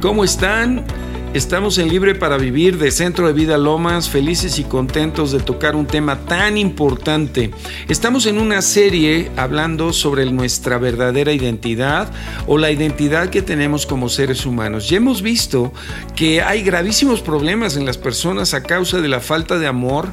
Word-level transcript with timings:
¿Cómo 0.00 0.24
están? 0.24 0.86
Estamos 1.34 1.76
en 1.76 1.88
Libre 1.88 2.14
para 2.14 2.38
Vivir 2.38 2.78
de 2.78 2.90
Centro 2.90 3.26
de 3.26 3.34
Vida 3.34 3.58
Lomas, 3.58 4.08
felices 4.08 4.58
y 4.58 4.64
contentos 4.64 5.30
de 5.30 5.40
tocar 5.40 5.76
un 5.76 5.86
tema 5.86 6.20
tan 6.24 6.56
importante. 6.56 7.50
Estamos 7.86 8.24
en 8.24 8.38
una 8.38 8.62
serie 8.62 9.30
hablando 9.36 9.92
sobre 9.92 10.24
nuestra 10.32 10.78
verdadera 10.78 11.32
identidad 11.32 12.10
o 12.46 12.56
la 12.56 12.70
identidad 12.70 13.28
que 13.28 13.42
tenemos 13.42 13.84
como 13.84 14.08
seres 14.08 14.46
humanos. 14.46 14.88
Ya 14.88 14.96
hemos 14.96 15.20
visto 15.20 15.70
que 16.16 16.40
hay 16.40 16.62
gravísimos 16.62 17.20
problemas 17.20 17.76
en 17.76 17.84
las 17.84 17.98
personas 17.98 18.54
a 18.54 18.62
causa 18.62 19.02
de 19.02 19.08
la 19.08 19.20
falta 19.20 19.58
de 19.58 19.66
amor 19.66 20.08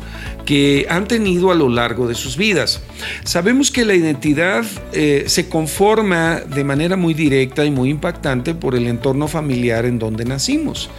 que 0.48 0.88
han 0.89 1.09
tenido 1.09 1.52
a 1.52 1.55
lo 1.55 1.68
largo 1.68 2.07
de 2.07 2.16
sus 2.16 2.38
vidas. 2.38 2.82
Sabemos 3.25 3.70
que 3.70 3.84
la 3.84 3.93
identidad 3.93 4.63
eh, 4.93 5.25
se 5.27 5.50
conforma 5.50 6.39
de 6.39 6.63
manera 6.63 6.95
muy 6.95 7.13
directa 7.13 7.66
y 7.66 7.70
muy 7.70 7.89
impactante 7.89 8.55
por 8.55 8.73
el 8.73 8.88
entorno 8.88 9.27
familiar 9.27 9.84
en 9.84 9.99
donde 9.99 10.23
nacimos. 10.23 10.89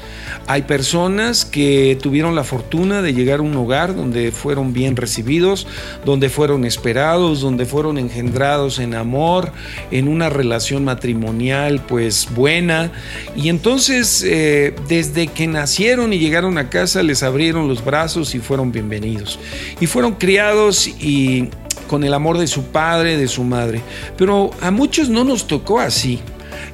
Hay 0.47 0.63
personas 0.63 1.47
que 1.47 1.97
tuvieron 2.01 2.35
la 2.35 2.45
fortuna 2.45 3.01
de 3.01 3.15
llegar 3.15 3.39
a 3.39 3.43
un 3.43 3.57
hogar 3.57 3.97
donde 3.97 4.33
fueron 4.33 4.75
bien 4.75 4.97
recibidos, 4.97 5.67
donde 6.05 6.29
fueron 6.29 6.67
esperados, 6.67 7.41
donde 7.41 7.65
fueron 7.65 7.97
engendrados 7.97 8.79
en 8.79 8.95
amor, 8.95 9.53
en 9.91 10.09
una 10.09 10.29
relación 10.29 10.85
matrimonial 10.85 11.81
pues 11.89 12.29
buena. 12.35 12.93
Y 13.35 13.49
entonces 13.49 14.23
eh, 14.27 14.75
desde 14.89 15.29
que 15.29 15.47
nacieron 15.47 16.13
y 16.13 16.19
llegaron 16.19 16.59
a 16.59 16.69
casa 16.69 17.03
les 17.03 17.23
abrieron 17.23 17.67
los 17.67 17.83
brazos 17.83 18.35
y 18.35 18.41
fueron 18.41 18.73
bienvenidos. 18.73 19.38
Y 19.81 19.87
fueron 19.87 20.15
criados 20.15 20.87
y 20.87 21.49
con 21.89 22.05
el 22.05 22.15
amor 22.15 22.39
de 22.39 22.47
su 22.47 22.65
padre, 22.65 23.17
de 23.17 23.29
su 23.29 23.45
madre. 23.45 23.81
Pero 24.17 24.51
a 24.61 24.71
muchos 24.71 25.09
no 25.09 25.25
nos 25.25 25.47
tocó 25.47 25.81
así. 25.81 26.21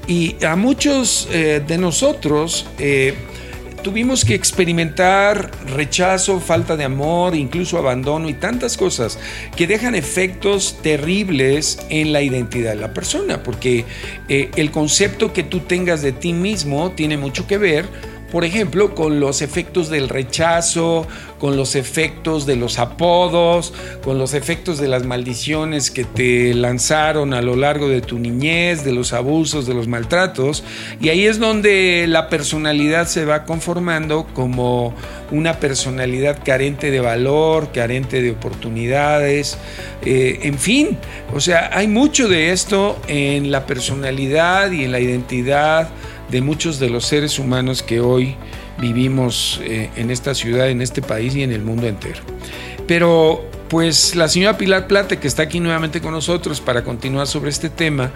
Y 0.06 0.36
a 0.44 0.56
muchos 0.56 1.28
eh, 1.30 1.62
de 1.66 1.78
nosotros 1.78 2.66
eh, 2.78 3.14
tuvimos 3.84 4.24
que 4.24 4.34
experimentar 4.34 5.50
rechazo, 5.66 6.40
falta 6.40 6.76
de 6.76 6.84
amor, 6.84 7.36
incluso 7.36 7.78
abandono 7.78 8.28
y 8.30 8.34
tantas 8.34 8.76
cosas 8.76 9.18
que 9.54 9.66
dejan 9.66 9.94
efectos 9.94 10.78
terribles 10.82 11.78
en 11.90 12.12
la 12.12 12.22
identidad 12.22 12.70
de 12.70 12.80
la 12.80 12.94
persona, 12.94 13.42
porque 13.42 13.84
eh, 14.28 14.50
el 14.56 14.70
concepto 14.70 15.34
que 15.34 15.42
tú 15.42 15.60
tengas 15.60 16.00
de 16.00 16.12
ti 16.12 16.32
mismo 16.32 16.92
tiene 16.92 17.18
mucho 17.18 17.46
que 17.46 17.58
ver 17.58 17.86
por 18.34 18.44
ejemplo, 18.44 18.96
con 18.96 19.20
los 19.20 19.42
efectos 19.42 19.90
del 19.90 20.08
rechazo, 20.08 21.06
con 21.38 21.56
los 21.56 21.76
efectos 21.76 22.46
de 22.46 22.56
los 22.56 22.80
apodos, 22.80 23.72
con 24.02 24.18
los 24.18 24.34
efectos 24.34 24.78
de 24.78 24.88
las 24.88 25.04
maldiciones 25.04 25.92
que 25.92 26.02
te 26.02 26.52
lanzaron 26.52 27.32
a 27.32 27.42
lo 27.42 27.54
largo 27.54 27.88
de 27.88 28.00
tu 28.00 28.18
niñez, 28.18 28.84
de 28.84 28.90
los 28.90 29.12
abusos, 29.12 29.68
de 29.68 29.74
los 29.74 29.86
maltratos. 29.86 30.64
Y 31.00 31.10
ahí 31.10 31.26
es 31.26 31.38
donde 31.38 32.06
la 32.08 32.28
personalidad 32.28 33.06
se 33.06 33.24
va 33.24 33.44
conformando 33.44 34.26
como 34.34 34.96
una 35.30 35.60
personalidad 35.60 36.40
carente 36.44 36.90
de 36.90 36.98
valor, 36.98 37.70
carente 37.70 38.20
de 38.20 38.32
oportunidades, 38.32 39.58
eh, 40.04 40.40
en 40.42 40.58
fin, 40.58 40.98
o 41.32 41.38
sea, 41.38 41.70
hay 41.72 41.86
mucho 41.86 42.26
de 42.26 42.50
esto 42.50 42.98
en 43.06 43.52
la 43.52 43.64
personalidad 43.64 44.72
y 44.72 44.82
en 44.82 44.90
la 44.90 44.98
identidad 44.98 45.88
de 46.34 46.40
muchos 46.40 46.80
de 46.80 46.90
los 46.90 47.04
seres 47.04 47.38
humanos 47.38 47.84
que 47.84 48.00
hoy 48.00 48.34
vivimos 48.80 49.60
eh, 49.62 49.88
en 49.94 50.10
esta 50.10 50.34
ciudad, 50.34 50.68
en 50.68 50.82
este 50.82 51.00
país 51.00 51.36
y 51.36 51.44
en 51.44 51.52
el 51.52 51.62
mundo 51.62 51.86
entero. 51.86 52.18
Pero 52.88 53.48
pues 53.68 54.16
la 54.16 54.26
señora 54.26 54.58
Pilar 54.58 54.88
Plate, 54.88 55.20
que 55.20 55.28
está 55.28 55.44
aquí 55.44 55.60
nuevamente 55.60 56.00
con 56.00 56.10
nosotros 56.10 56.60
para 56.60 56.82
continuar 56.82 57.28
sobre 57.28 57.50
este 57.50 57.70
tema, 57.70 58.10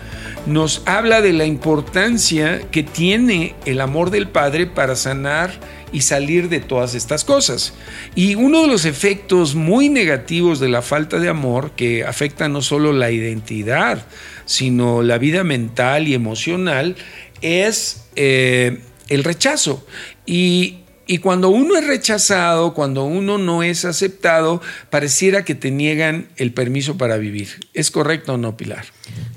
nos 0.47 0.83
habla 0.85 1.21
de 1.21 1.33
la 1.33 1.45
importancia 1.45 2.61
que 2.73 2.83
tiene 2.83 3.55
el 3.67 3.81
amor 3.81 4.11
del 4.11 4.27
Padre 4.27 4.67
para 4.67 4.97
sanar 4.97 5.53
y 5.93 6.01
salir 6.01 6.49
de 6.49 6.59
todas 6.59 6.97
estas 6.97 7.23
cosas. 7.23 7.73
Y 8.17 8.35
uno 8.35 8.63
de 8.63 8.67
los 8.67 8.85
efectos 8.85 9.55
muy 9.55 9.89
negativos 9.89 10.59
de 10.59 10.69
la 10.69 10.83
falta 10.83 11.21
de 11.21 11.29
amor, 11.29 11.71
que 11.77 12.05
afecta 12.05 12.49
no 12.49 12.63
solo 12.63 12.93
la 12.93 13.13
identidad, 13.13 14.05
sino 14.45 15.03
la 15.03 15.19
vida 15.19 15.45
mental 15.45 16.09
y 16.09 16.15
emocional, 16.15 16.97
es 17.41 18.08
eh, 18.21 18.81
el 19.09 19.23
rechazo. 19.23 19.87
Y, 20.27 20.81
cuando 21.23 21.51
uno 21.51 21.77
es 21.77 21.87
rechazado, 21.87 22.75
cuando 22.75 23.05
uno 23.05 23.39
no 23.39 23.63
es 23.63 23.85
aceptado, 23.85 24.61
pareciera 24.91 25.45
que 25.45 25.55
te 25.55 25.71
niegan 25.71 26.29
el 26.37 26.53
permiso 26.53 26.99
para 26.99 27.17
vivir. 27.17 27.61
¿Es 27.73 27.91
correcto 27.93 28.35
o 28.35 28.37
no, 28.37 28.57
Pilar? 28.57 28.85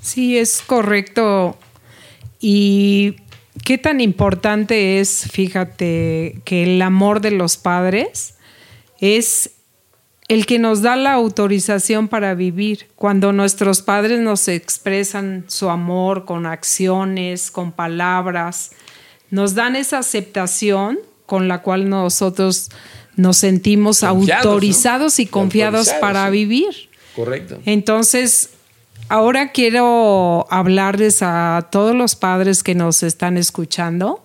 Sí, 0.02 0.38
es 0.38 0.64
correcto. 0.66 1.58
Y 2.42 3.18
qué 3.64 3.78
tan 3.78 4.02
importante 4.02 5.00
es, 5.00 5.30
fíjate, 5.32 6.42
que 6.44 6.64
el 6.64 6.82
amor 6.82 7.22
de 7.22 7.32
los 7.32 7.58
padres 7.58 8.34
es 9.00 9.52
el 10.32 10.46
que 10.46 10.60
nos 10.60 10.82
da 10.82 10.96
la 10.96 11.12
autorización 11.12 12.08
para 12.08 12.36
vivir. 12.36 12.88
Cuando 12.96 13.34
nuestros 13.34 13.82
padres 13.82 14.22
nos 14.22 14.48
expresan 14.48 15.44
su 15.50 15.70
amor 15.70 16.24
con 16.24 16.46
acciones, 16.46 17.52
con 17.52 17.74
palabras, 17.74 18.72
nos 19.30 19.56
dan 19.56 19.76
esa 19.76 19.98
aceptación 19.98 21.00
con 21.26 21.50
la 21.50 21.62
cual 21.62 21.90
nosotros 21.90 22.70
nos 23.18 23.36
sentimos 23.36 24.04
autorizados 24.04 25.20
y 25.20 25.26
confiados 25.26 25.90
para 26.00 26.30
vivir. 26.30 26.90
Correcto. 27.14 27.60
Entonces, 27.66 28.52
ahora 29.10 29.52
quiero 29.52 30.48
hablarles 30.50 31.24
a 31.24 31.68
todos 31.74 31.94
los 31.94 32.16
padres 32.16 32.64
que 32.64 32.74
nos 32.74 33.04
están 33.04 33.36
escuchando 33.36 34.24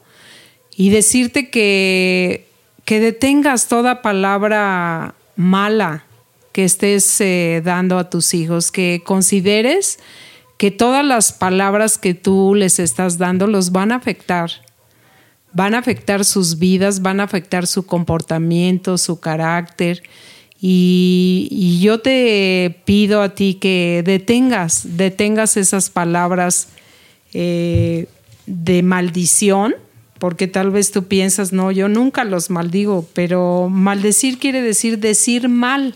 y 0.76 0.90
decirte 0.90 1.50
que, 1.50 2.46
que 2.84 3.00
detengas 3.00 3.66
toda 3.66 4.02
palabra 4.02 5.16
mala 5.36 6.04
que 6.52 6.64
estés 6.64 7.20
eh, 7.20 7.60
dando 7.64 7.98
a 7.98 8.08
tus 8.08 8.32
hijos, 8.34 8.72
que 8.72 9.02
consideres 9.04 9.98
que 10.56 10.70
todas 10.70 11.04
las 11.04 11.32
palabras 11.32 11.98
que 11.98 12.14
tú 12.14 12.54
les 12.54 12.78
estás 12.78 13.18
dando 13.18 13.46
los 13.46 13.72
van 13.72 13.92
a 13.92 13.96
afectar. 13.96 14.50
Van 15.52 15.74
a 15.74 15.78
afectar 15.78 16.24
sus 16.24 16.58
vidas, 16.58 17.02
van 17.02 17.20
a 17.20 17.24
afectar 17.24 17.66
su 17.66 17.84
comportamiento, 17.84 18.96
su 18.98 19.20
carácter. 19.20 20.02
Y, 20.60 21.78
yo 21.82 22.00
te 22.00 22.80
pido 22.86 23.20
a 23.20 23.34
ti 23.34 23.54
que 23.54 24.02
detengas, 24.04 24.96
detengas 24.96 25.56
esas 25.58 25.90
palabras 25.90 26.68
eh, 27.34 28.06
de 28.46 28.82
maldición 28.82 29.74
porque 30.18 30.46
tal 30.46 30.70
vez 30.70 30.90
tú 30.90 31.04
piensas, 31.04 31.52
no, 31.52 31.70
yo 31.70 31.88
nunca 31.88 32.24
los 32.24 32.50
maldigo, 32.50 33.06
pero 33.12 33.68
maldecir 33.68 34.38
quiere 34.38 34.62
decir 34.62 34.98
decir 34.98 35.48
mal. 35.48 35.94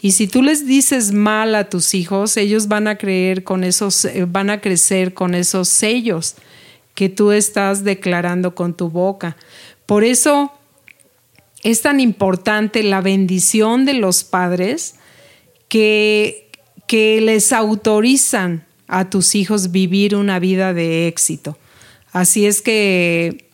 Y 0.00 0.12
si 0.12 0.26
tú 0.26 0.42
les 0.42 0.66
dices 0.66 1.12
mal 1.12 1.54
a 1.54 1.70
tus 1.70 1.94
hijos, 1.94 2.36
ellos 2.36 2.68
van 2.68 2.88
a 2.88 2.96
creer 2.96 3.44
con 3.44 3.64
esos, 3.64 4.04
eh, 4.04 4.26
van 4.28 4.50
a 4.50 4.60
crecer 4.60 5.14
con 5.14 5.34
esos 5.34 5.68
sellos 5.68 6.34
que 6.94 7.08
tú 7.08 7.32
estás 7.32 7.84
declarando 7.84 8.54
con 8.54 8.74
tu 8.74 8.90
boca. 8.90 9.36
Por 9.86 10.04
eso 10.04 10.52
es 11.62 11.80
tan 11.82 12.00
importante 12.00 12.82
la 12.82 13.00
bendición 13.00 13.84
de 13.84 13.94
los 13.94 14.24
padres 14.24 14.96
que, 15.68 16.50
que 16.86 17.20
les 17.20 17.52
autorizan 17.52 18.66
a 18.88 19.08
tus 19.08 19.34
hijos 19.34 19.70
vivir 19.70 20.16
una 20.16 20.38
vida 20.38 20.74
de 20.74 21.06
éxito. 21.06 21.56
Así 22.12 22.46
es 22.46 22.62
que 22.62 23.50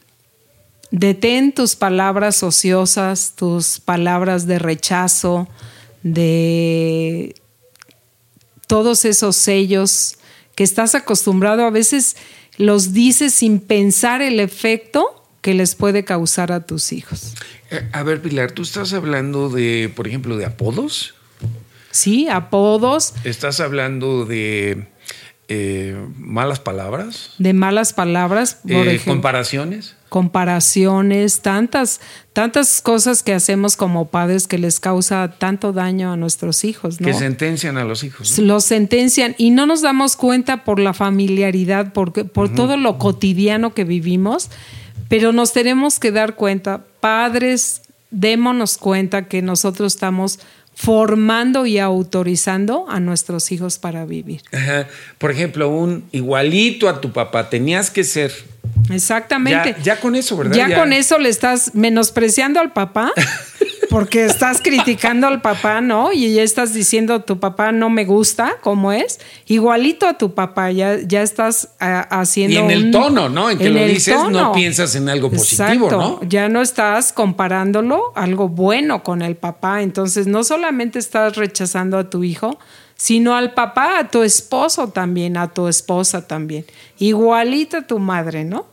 detén 0.90 1.52
tus 1.52 1.76
palabras 1.76 2.42
ociosas, 2.42 3.34
tus 3.36 3.80
palabras 3.80 4.46
de 4.46 4.58
rechazo, 4.58 5.48
de 6.02 7.34
todos 8.66 9.04
esos 9.04 9.36
sellos 9.36 10.16
que 10.54 10.64
estás 10.64 10.94
acostumbrado 10.94 11.64
a 11.64 11.70
veces 11.70 12.16
los 12.56 12.92
dices 12.92 13.32
sin 13.32 13.60
pensar 13.60 14.22
el 14.22 14.40
efecto 14.40 15.24
que 15.40 15.54
les 15.54 15.74
puede 15.74 16.04
causar 16.04 16.50
a 16.50 16.66
tus 16.66 16.92
hijos. 16.92 17.34
Eh, 17.70 17.88
a 17.92 18.02
ver, 18.02 18.20
Pilar, 18.20 18.50
tú 18.52 18.62
estás 18.62 18.92
hablando 18.92 19.48
de, 19.48 19.92
por 19.94 20.08
ejemplo, 20.08 20.36
de 20.36 20.44
apodos. 20.44 21.14
Sí, 21.90 22.28
apodos. 22.28 23.14
Estás 23.24 23.60
hablando 23.60 24.24
de 24.24 24.88
eh, 25.50 25.96
malas 26.18 26.60
palabras. 26.60 27.30
De 27.38 27.54
malas 27.54 27.94
palabras, 27.94 28.58
por 28.62 28.86
eh, 28.86 28.96
ejemplo. 28.96 29.14
Comparaciones. 29.14 29.96
Comparaciones, 30.10 31.40
tantas, 31.40 32.00
tantas 32.34 32.82
cosas 32.82 33.22
que 33.22 33.32
hacemos 33.32 33.76
como 33.76 34.08
padres 34.08 34.46
que 34.46 34.58
les 34.58 34.78
causa 34.78 35.34
tanto 35.38 35.72
daño 35.72 36.12
a 36.12 36.16
nuestros 36.16 36.64
hijos. 36.64 36.98
Que 36.98 37.14
sentencian 37.14 37.78
a 37.78 37.84
los 37.84 38.04
hijos. 38.04 38.38
Los 38.38 38.64
sentencian 38.64 39.34
y 39.38 39.50
no 39.50 39.64
nos 39.64 39.80
damos 39.80 40.16
cuenta 40.16 40.64
por 40.64 40.80
la 40.80 40.92
familiaridad, 40.92 41.94
por, 41.94 42.12
por 42.30 42.54
todo 42.54 42.76
lo 42.76 42.98
cotidiano 42.98 43.72
que 43.72 43.84
vivimos, 43.84 44.50
pero 45.08 45.32
nos 45.32 45.54
tenemos 45.54 45.98
que 45.98 46.12
dar 46.12 46.34
cuenta, 46.36 46.84
padres, 47.00 47.82
démonos 48.10 48.78
cuenta 48.78 49.28
que 49.28 49.42
nosotros 49.42 49.94
estamos 49.94 50.40
formando 50.78 51.66
y 51.66 51.80
autorizando 51.80 52.86
a 52.88 53.00
nuestros 53.00 53.50
hijos 53.50 53.78
para 53.78 54.04
vivir. 54.04 54.42
Por 55.18 55.32
ejemplo, 55.32 55.68
un 55.68 56.04
igualito 56.12 56.88
a 56.88 57.00
tu 57.00 57.10
papá, 57.10 57.50
tenías 57.50 57.90
que 57.90 58.04
ser 58.04 58.32
Exactamente. 58.88 59.74
Ya, 59.82 59.98
con 59.98 60.14
eso, 60.14 60.36
¿verdad? 60.36 60.54
Ya, 60.54 60.76
con 60.76 60.92
eso 60.92 61.18
le 61.18 61.30
estás 61.30 61.74
menospreciando 61.74 62.60
al 62.60 62.72
papá. 62.72 63.12
Porque 63.90 64.24
estás 64.24 64.60
criticando 64.60 65.26
al 65.26 65.40
papá, 65.40 65.80
¿no? 65.80 66.12
Y 66.12 66.34
ya 66.34 66.42
estás 66.42 66.74
diciendo, 66.74 67.20
tu 67.22 67.40
papá 67.40 67.72
no 67.72 67.90
me 67.90 68.04
gusta, 68.04 68.56
¿cómo 68.60 68.92
es? 68.92 69.20
Igualito 69.46 70.06
a 70.06 70.18
tu 70.18 70.34
papá, 70.34 70.70
ya, 70.70 70.98
ya 71.00 71.22
estás 71.22 71.70
ah, 71.80 72.06
haciendo... 72.10 72.54
Y 72.54 72.58
en 72.58 72.70
el 72.70 72.90
tono, 72.90 73.28
¿no? 73.28 73.50
En 73.50 73.58
que 73.58 73.70
lo 73.70 73.84
dices, 73.84 74.16
no 74.30 74.52
piensas 74.52 74.94
en 74.94 75.08
algo 75.08 75.30
positivo, 75.30 75.90
¿no? 75.90 76.20
Ya 76.22 76.48
no 76.48 76.60
estás 76.60 77.12
comparándolo 77.12 78.12
algo 78.14 78.48
bueno 78.48 79.02
con 79.02 79.22
el 79.22 79.36
papá. 79.36 79.82
Entonces, 79.82 80.26
no 80.26 80.44
solamente 80.44 80.98
estás 80.98 81.36
rechazando 81.36 81.98
a 81.98 82.10
tu 82.10 82.24
hijo, 82.24 82.58
sino 82.96 83.36
al 83.36 83.54
papá, 83.54 83.98
a 84.00 84.10
tu 84.10 84.22
esposo 84.22 84.88
también, 84.88 85.36
a 85.36 85.48
tu 85.48 85.68
esposa 85.68 86.26
también. 86.26 86.66
Igualita 86.98 87.78
a 87.78 87.86
tu 87.86 87.98
madre, 87.98 88.44
¿no? 88.44 88.66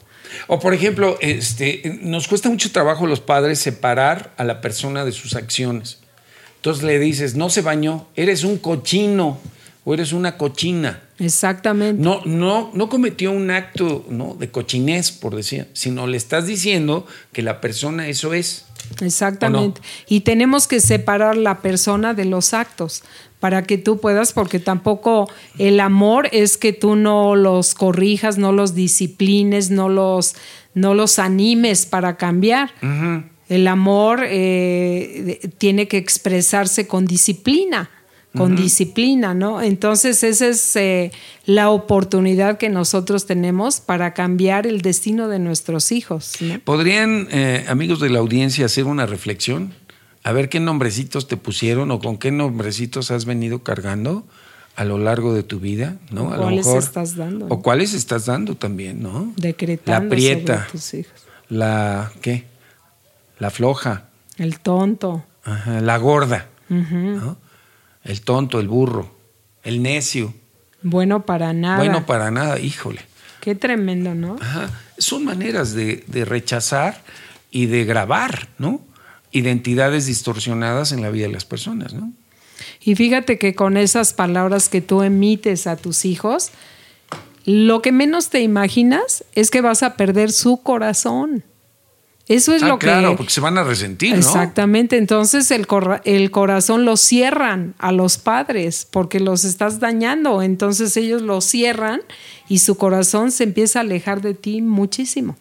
O 0.48 0.60
por 0.60 0.74
ejemplo, 0.74 1.18
este, 1.22 2.00
nos 2.02 2.28
cuesta 2.28 2.50
mucho 2.50 2.72
trabajo 2.72 3.08
los 3.08 3.20
padres 3.20 3.60
separar 3.60 4.34
a 4.38 4.44
la 4.44 4.62
persona 4.62 5.06
de 5.06 5.12
sus 5.12 5.36
acciones. 5.36 6.00
Entonces 6.58 6.84
le 6.84 6.98
dices, 7.00 7.36
no 7.36 7.50
se 7.50 7.62
bañó, 7.62 8.08
eres 8.16 8.44
un 8.44 8.58
cochino 8.58 9.40
o 9.84 9.94
eres 9.94 10.14
una 10.14 10.38
cochina. 10.38 11.04
Exactamente. 11.20 12.02
No, 12.02 12.22
no, 12.26 12.72
no 12.74 12.90
cometió 12.90 13.32
un 13.32 13.52
acto 13.52 14.06
¿no? 14.10 14.36
de 14.38 14.50
cochinés, 14.50 15.12
por 15.12 15.36
decir, 15.36 15.70
sino 15.74 16.08
le 16.08 16.18
estás 16.18 16.48
diciendo 16.48 17.06
que 17.32 17.42
la 17.42 17.62
persona 17.62 18.08
eso 18.08 18.34
es. 18.34 18.66
Exactamente. 19.02 19.82
Y 20.08 20.22
tenemos 20.22 20.68
que 20.68 20.80
separar 20.80 21.38
la 21.38 21.62
persona 21.62 22.14
de 22.14 22.26
los 22.26 22.54
actos 22.54 23.04
para 23.46 23.62
que 23.62 23.78
tú 23.78 24.00
puedas, 24.00 24.34
porque 24.34 24.58
tampoco 24.58 25.30
el 25.60 25.80
amor 25.80 26.30
es 26.32 26.58
que 26.58 26.74
tú 26.74 26.96
no 26.96 27.36
los 27.36 27.76
corrijas, 27.76 28.40
no 28.40 28.52
los 28.52 28.74
disciplines, 28.74 29.70
no 29.70 29.88
los, 29.88 30.34
no 30.74 30.96
los 30.96 31.20
animes 31.20 31.86
para 31.86 32.18
cambiar. 32.18 32.72
El 33.48 33.68
amor 33.68 34.22
eh, 34.24 35.48
tiene 35.60 35.88
que 35.88 35.98
expresarse 35.98 36.88
con 36.88 37.06
disciplina 37.06 37.92
con 38.36 38.58
disciplina, 38.58 39.34
¿no? 39.34 39.62
Entonces 39.62 40.22
esa 40.24 40.48
es 40.48 40.76
eh, 40.76 41.14
la 41.46 41.70
oportunidad 41.70 42.58
que 42.58 42.68
nosotros 42.68 43.28
tenemos 43.28 43.80
para 43.80 44.14
cambiar 44.14 44.68
el 44.68 44.82
destino 44.82 45.30
de 45.30 45.40
nuestros 45.40 45.94
hijos. 45.94 46.34
¿Podrían, 46.66 47.30
eh, 47.32 47.64
amigos 47.70 48.02
de 48.02 48.10
la 48.10 48.20
audiencia, 48.20 48.66
hacer 48.66 48.88
una 48.88 49.06
reflexión? 49.06 49.74
A 50.26 50.32
ver 50.32 50.50
qué 50.50 50.60
nombrecitos 50.60 51.28
te 51.28 51.38
pusieron 51.38 51.92
o 51.92 52.00
con 52.00 52.18
qué 52.18 52.32
nombrecitos 52.32 53.12
has 53.12 53.26
venido 53.26 53.62
cargando 53.62 54.26
a 54.76 54.84
lo 54.84 54.98
largo 54.98 55.36
de 55.36 55.44
tu 55.44 55.60
vida, 55.60 55.98
¿no? 56.10 56.34
A 56.34 56.38
¿Cuáles 56.38 56.66
estás 56.66 57.16
dando? 57.16 57.46
O 57.50 57.62
cuáles 57.62 57.94
estás 57.94 58.26
dando 58.26 58.56
también, 58.56 59.04
¿no? 59.04 59.32
Decretando 59.38 60.04
la 60.04 60.10
prieta, 60.10 60.68
tus 60.72 60.96
hijos. 60.96 61.14
La, 61.48 62.12
¿qué? 62.24 62.46
La 63.38 63.52
floja. 63.52 64.06
El 64.38 64.60
tonto. 64.62 65.24
Ajá, 65.44 65.80
la 65.82 65.98
gorda, 65.98 66.48
¿no? 66.70 67.38
el 68.04 68.22
tonto, 68.22 68.60
el 68.60 68.68
burro, 68.68 69.16
el 69.62 69.84
necio. 69.84 70.34
Bueno 70.82 71.24
para 71.24 71.54
nada. 71.54 71.78
Bueno 71.78 72.08
para 72.08 72.32
nada, 72.32 72.58
híjole. 72.58 73.02
Qué 73.42 73.54
tremendo, 73.54 74.16
¿no? 74.16 74.38
Ajá. 74.42 74.72
Son 74.98 75.24
maneras 75.24 75.76
de, 75.76 76.04
rechazar 76.26 77.04
y 77.52 77.68
de 77.68 77.86
grabar, 77.86 78.48
¿no? 78.58 78.82
Identidades 79.36 80.06
distorsionadas 80.06 80.92
en 80.92 81.02
la 81.02 81.10
vida 81.10 81.28
de 81.28 81.34
las 81.34 81.46
personas, 81.46 81.94
¿no? 81.94 82.14
Y 82.82 82.96
fíjate 82.96 83.38
que 83.38 83.54
con 83.54 83.78
esas 83.78 84.14
palabras 84.14 84.70
que 84.70 84.82
tú 84.82 85.02
emites 85.02 85.68
a 85.68 85.76
tus 85.76 86.06
hijos, 86.06 86.52
lo 87.46 87.82
que 87.82 87.92
menos 87.92 88.30
te 88.30 88.42
imaginas 88.42 89.24
es 89.36 89.52
que 89.52 89.62
vas 89.62 89.84
a 89.84 89.96
perder 89.96 90.32
su 90.32 90.58
corazón. 90.58 91.44
Eso 92.28 92.56
es 92.56 92.64
ah, 92.64 92.68
lo 92.70 92.80
que. 92.80 92.88
Claro, 92.88 93.16
porque 93.16 93.32
se 93.32 93.42
van 93.42 93.58
a 93.58 93.64
resentir, 93.64 94.12
¿no? 94.12 94.18
Exactamente. 94.18 94.98
Entonces 94.98 95.52
el, 95.52 95.68
el 96.06 96.32
corazón 96.32 96.86
lo 96.86 96.98
cierran 96.98 97.76
a 97.78 97.92
los 97.92 98.18
padres 98.18 98.88
porque 98.90 99.20
los 99.20 99.46
estás 99.46 99.80
dañando. 99.80 100.42
Entonces 100.42 100.98
ellos 100.98 101.22
lo 101.22 101.42
cierran 101.42 102.02
y 102.48 102.60
su 102.60 102.78
corazón 102.78 103.32
se 103.32 103.44
empieza 103.44 103.80
a 103.80 103.82
alejar 103.82 104.22
de 104.22 104.34
ti 104.34 104.64
muchísimo. 104.64 105.38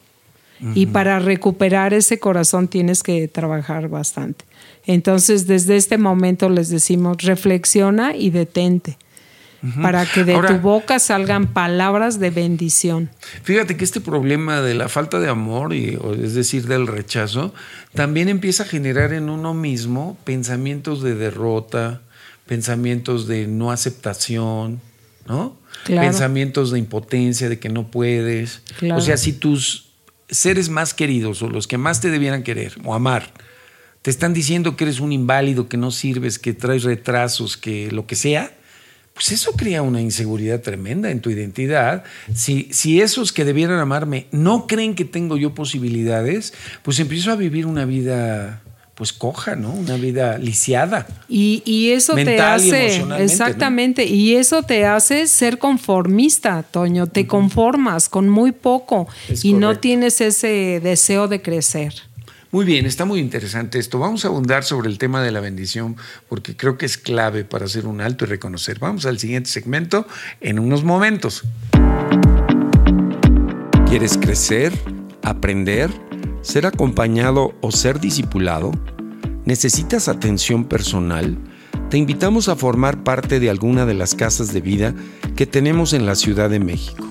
Y 0.74 0.86
para 0.86 1.18
recuperar 1.18 1.92
ese 1.92 2.18
corazón 2.18 2.68
tienes 2.68 3.02
que 3.02 3.28
trabajar 3.28 3.88
bastante. 3.88 4.44
Entonces, 4.86 5.46
desde 5.46 5.76
este 5.76 5.98
momento 5.98 6.48
les 6.48 6.68
decimos, 6.68 7.18
reflexiona 7.18 8.16
y 8.16 8.30
detente 8.30 8.96
para 9.80 10.04
que 10.04 10.24
de 10.24 10.38
tu 10.46 10.58
boca 10.58 10.98
salgan 10.98 11.46
palabras 11.46 12.18
de 12.20 12.30
bendición. 12.30 13.10
Fíjate 13.42 13.76
que 13.76 13.84
este 13.84 14.00
problema 14.00 14.60
de 14.60 14.74
la 14.74 14.88
falta 14.88 15.20
de 15.20 15.28
amor, 15.28 15.72
y, 15.72 15.98
es 16.22 16.34
decir, 16.34 16.66
del 16.66 16.86
rechazo, 16.86 17.54
también 17.94 18.28
empieza 18.28 18.64
a 18.64 18.66
generar 18.66 19.12
en 19.14 19.30
uno 19.30 19.54
mismo 19.54 20.18
pensamientos 20.24 21.02
de 21.02 21.14
derrota, 21.14 22.02
pensamientos 22.46 23.26
de 23.26 23.46
no 23.46 23.72
aceptación, 23.72 24.80
¿no? 25.26 25.56
Pensamientos 25.86 26.70
de 26.70 26.78
impotencia, 26.78 27.48
de 27.48 27.58
que 27.58 27.70
no 27.70 27.88
puedes. 27.90 28.60
O 28.94 29.00
sea, 29.00 29.16
si 29.16 29.32
tus 29.32 29.93
seres 30.28 30.68
más 30.68 30.94
queridos 30.94 31.42
o 31.42 31.48
los 31.48 31.66
que 31.66 31.78
más 31.78 32.00
te 32.00 32.10
debieran 32.10 32.42
querer 32.42 32.74
o 32.84 32.94
amar, 32.94 33.32
te 34.02 34.10
están 34.10 34.34
diciendo 34.34 34.76
que 34.76 34.84
eres 34.84 35.00
un 35.00 35.12
inválido, 35.12 35.68
que 35.68 35.76
no 35.76 35.90
sirves, 35.90 36.38
que 36.38 36.52
traes 36.52 36.82
retrasos, 36.82 37.56
que 37.56 37.90
lo 37.90 38.06
que 38.06 38.16
sea, 38.16 38.54
pues 39.14 39.30
eso 39.30 39.52
crea 39.52 39.80
una 39.80 40.00
inseguridad 40.00 40.60
tremenda 40.60 41.10
en 41.10 41.20
tu 41.20 41.30
identidad. 41.30 42.04
Si, 42.34 42.68
si 42.72 43.00
esos 43.00 43.32
que 43.32 43.44
debieran 43.44 43.78
amarme 43.78 44.26
no 44.32 44.66
creen 44.66 44.94
que 44.94 45.04
tengo 45.04 45.36
yo 45.36 45.54
posibilidades, 45.54 46.52
pues 46.82 46.98
empiezo 46.98 47.30
a 47.30 47.36
vivir 47.36 47.64
una 47.64 47.84
vida 47.84 48.62
pues 48.94 49.12
coja, 49.12 49.56
¿no? 49.56 49.72
Una 49.72 49.96
vida 49.96 50.38
lisiada. 50.38 51.06
Y, 51.28 51.90
eso 51.90 52.14
te 52.14 52.40
hace, 52.40 53.04
exactamente, 53.18 54.04
y 54.06 54.36
eso 54.36 54.62
te 54.62 54.86
hace 54.86 55.26
ser 55.26 55.58
conformista, 55.58 56.62
Toño, 56.62 57.06
te 57.06 57.26
conformas 57.26 58.08
con 58.08 58.28
muy 58.28 58.52
poco 58.52 59.08
y 59.42 59.52
no 59.52 59.78
tienes 59.78 60.20
ese 60.20 60.80
deseo 60.82 61.28
de 61.28 61.42
crecer. 61.42 61.94
Muy 62.54 62.64
bien, 62.64 62.86
está 62.86 63.04
muy 63.04 63.18
interesante 63.18 63.80
esto. 63.80 63.98
Vamos 63.98 64.24
a 64.24 64.28
abundar 64.28 64.62
sobre 64.62 64.88
el 64.88 64.96
tema 64.96 65.20
de 65.20 65.32
la 65.32 65.40
bendición 65.40 65.96
porque 66.28 66.56
creo 66.56 66.78
que 66.78 66.86
es 66.86 66.96
clave 66.96 67.44
para 67.44 67.64
hacer 67.64 67.84
un 67.84 68.00
alto 68.00 68.26
y 68.26 68.28
reconocer. 68.28 68.78
Vamos 68.78 69.06
al 69.06 69.18
siguiente 69.18 69.50
segmento 69.50 70.06
en 70.40 70.60
unos 70.60 70.84
momentos. 70.84 71.42
¿Quieres 73.88 74.16
crecer, 74.16 74.72
aprender, 75.22 75.90
ser 76.44 76.66
acompañado 76.66 77.54
o 77.62 77.72
ser 77.72 77.98
discipulado? 77.98 78.70
¿Necesitas 79.44 80.06
atención 80.08 80.66
personal? 80.66 81.36
Te 81.90 81.98
invitamos 81.98 82.48
a 82.48 82.54
formar 82.54 83.02
parte 83.02 83.40
de 83.40 83.50
alguna 83.50 83.84
de 83.86 83.94
las 83.94 84.14
casas 84.14 84.52
de 84.52 84.60
vida 84.60 84.94
que 85.36 85.46
tenemos 85.46 85.92
en 85.92 86.06
la 86.06 86.14
Ciudad 86.14 86.48
de 86.50 86.60
México. 86.60 87.04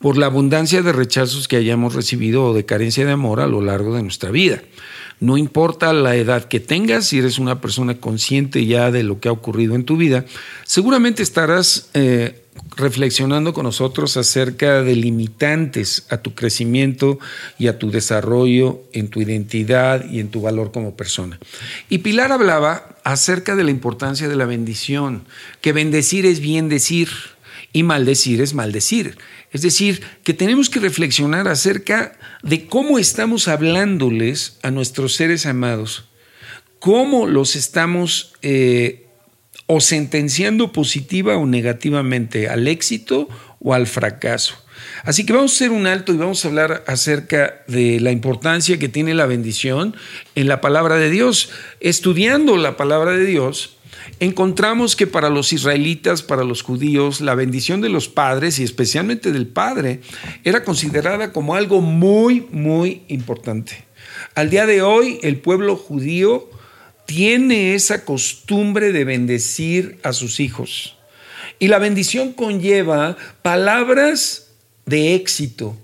por 0.00 0.16
la 0.16 0.26
abundancia 0.26 0.82
de 0.82 0.92
rechazos 0.92 1.46
que 1.46 1.56
hayamos 1.56 1.94
recibido 1.94 2.46
o 2.46 2.54
de 2.54 2.64
carencia 2.64 3.06
de 3.06 3.12
amor 3.12 3.38
a 3.40 3.46
lo 3.46 3.62
largo 3.62 3.94
de 3.94 4.02
nuestra 4.02 4.32
vida. 4.32 4.60
No 5.20 5.36
importa 5.36 5.92
la 5.92 6.14
edad 6.16 6.44
que 6.44 6.60
tengas, 6.60 7.06
si 7.06 7.18
eres 7.18 7.38
una 7.38 7.60
persona 7.60 7.98
consciente 7.98 8.64
ya 8.66 8.90
de 8.90 9.02
lo 9.02 9.20
que 9.20 9.28
ha 9.28 9.32
ocurrido 9.32 9.74
en 9.74 9.84
tu 9.84 9.96
vida, 9.96 10.24
seguramente 10.64 11.22
estarás 11.22 11.90
eh, 11.94 12.44
reflexionando 12.76 13.52
con 13.52 13.64
nosotros 13.64 14.16
acerca 14.16 14.82
de 14.82 14.94
limitantes 14.94 16.06
a 16.10 16.18
tu 16.18 16.34
crecimiento 16.34 17.18
y 17.58 17.66
a 17.66 17.78
tu 17.78 17.90
desarrollo 17.90 18.82
en 18.92 19.08
tu 19.08 19.20
identidad 19.20 20.08
y 20.08 20.20
en 20.20 20.28
tu 20.28 20.40
valor 20.40 20.70
como 20.70 20.96
persona. 20.96 21.38
Y 21.88 21.98
Pilar 21.98 22.32
hablaba 22.32 22.96
acerca 23.04 23.56
de 23.56 23.64
la 23.64 23.70
importancia 23.70 24.28
de 24.28 24.36
la 24.36 24.46
bendición, 24.46 25.24
que 25.60 25.72
bendecir 25.72 26.26
es 26.26 26.40
bien 26.40 26.68
decir 26.68 27.08
y 27.72 27.82
maldecir 27.82 28.40
es 28.40 28.54
maldecir. 28.54 29.18
Es 29.52 29.62
decir, 29.62 30.02
que 30.24 30.34
tenemos 30.34 30.68
que 30.68 30.80
reflexionar 30.80 31.48
acerca 31.48 32.18
de 32.42 32.66
cómo 32.66 32.98
estamos 32.98 33.48
hablándoles 33.48 34.58
a 34.62 34.70
nuestros 34.70 35.14
seres 35.14 35.46
amados, 35.46 36.04
cómo 36.78 37.26
los 37.26 37.56
estamos 37.56 38.34
eh, 38.42 39.06
o 39.66 39.80
sentenciando 39.80 40.72
positiva 40.72 41.36
o 41.36 41.46
negativamente 41.46 42.48
al 42.48 42.68
éxito 42.68 43.28
o 43.60 43.74
al 43.74 43.86
fracaso. 43.86 44.62
Así 45.04 45.26
que 45.26 45.32
vamos 45.32 45.52
a 45.52 45.54
hacer 45.56 45.70
un 45.70 45.86
alto 45.86 46.12
y 46.12 46.16
vamos 46.16 46.44
a 46.44 46.48
hablar 46.48 46.84
acerca 46.86 47.64
de 47.66 48.00
la 48.00 48.10
importancia 48.10 48.78
que 48.78 48.88
tiene 48.88 49.14
la 49.14 49.26
bendición 49.26 49.96
en 50.34 50.48
la 50.48 50.60
palabra 50.60 50.96
de 50.96 51.10
Dios. 51.10 51.50
Estudiando 51.80 52.56
la 52.56 52.76
palabra 52.76 53.12
de 53.12 53.24
Dios, 53.24 53.77
encontramos 54.20 54.96
que 54.96 55.06
para 55.06 55.30
los 55.30 55.52
israelitas, 55.52 56.22
para 56.22 56.44
los 56.44 56.62
judíos, 56.62 57.20
la 57.20 57.34
bendición 57.34 57.80
de 57.80 57.88
los 57.88 58.08
padres 58.08 58.58
y 58.58 58.64
especialmente 58.64 59.32
del 59.32 59.46
padre 59.46 60.00
era 60.44 60.64
considerada 60.64 61.32
como 61.32 61.54
algo 61.54 61.80
muy, 61.80 62.46
muy 62.50 63.02
importante. 63.08 63.84
Al 64.34 64.50
día 64.50 64.66
de 64.66 64.82
hoy, 64.82 65.18
el 65.22 65.38
pueblo 65.38 65.76
judío 65.76 66.50
tiene 67.06 67.74
esa 67.74 68.04
costumbre 68.04 68.92
de 68.92 69.04
bendecir 69.04 69.98
a 70.02 70.12
sus 70.12 70.40
hijos. 70.40 70.96
Y 71.58 71.68
la 71.68 71.78
bendición 71.78 72.32
conlleva 72.32 73.16
palabras 73.42 74.50
de 74.86 75.14
éxito, 75.14 75.76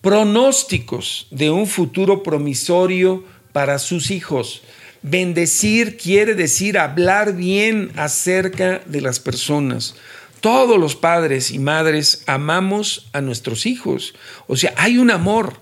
pronósticos 0.00 1.26
de 1.30 1.50
un 1.50 1.66
futuro 1.66 2.22
promisorio 2.22 3.24
para 3.52 3.78
sus 3.78 4.10
hijos. 4.10 4.62
Bendecir 5.02 5.96
quiere 5.96 6.34
decir 6.34 6.78
hablar 6.78 7.36
bien 7.36 7.92
acerca 7.96 8.80
de 8.86 9.00
las 9.00 9.20
personas. 9.20 9.94
Todos 10.40 10.78
los 10.78 10.96
padres 10.96 11.50
y 11.50 11.58
madres 11.58 12.22
amamos 12.26 13.08
a 13.12 13.20
nuestros 13.20 13.66
hijos. 13.66 14.14
O 14.46 14.56
sea, 14.56 14.72
hay 14.76 14.98
un 14.98 15.10
amor 15.10 15.54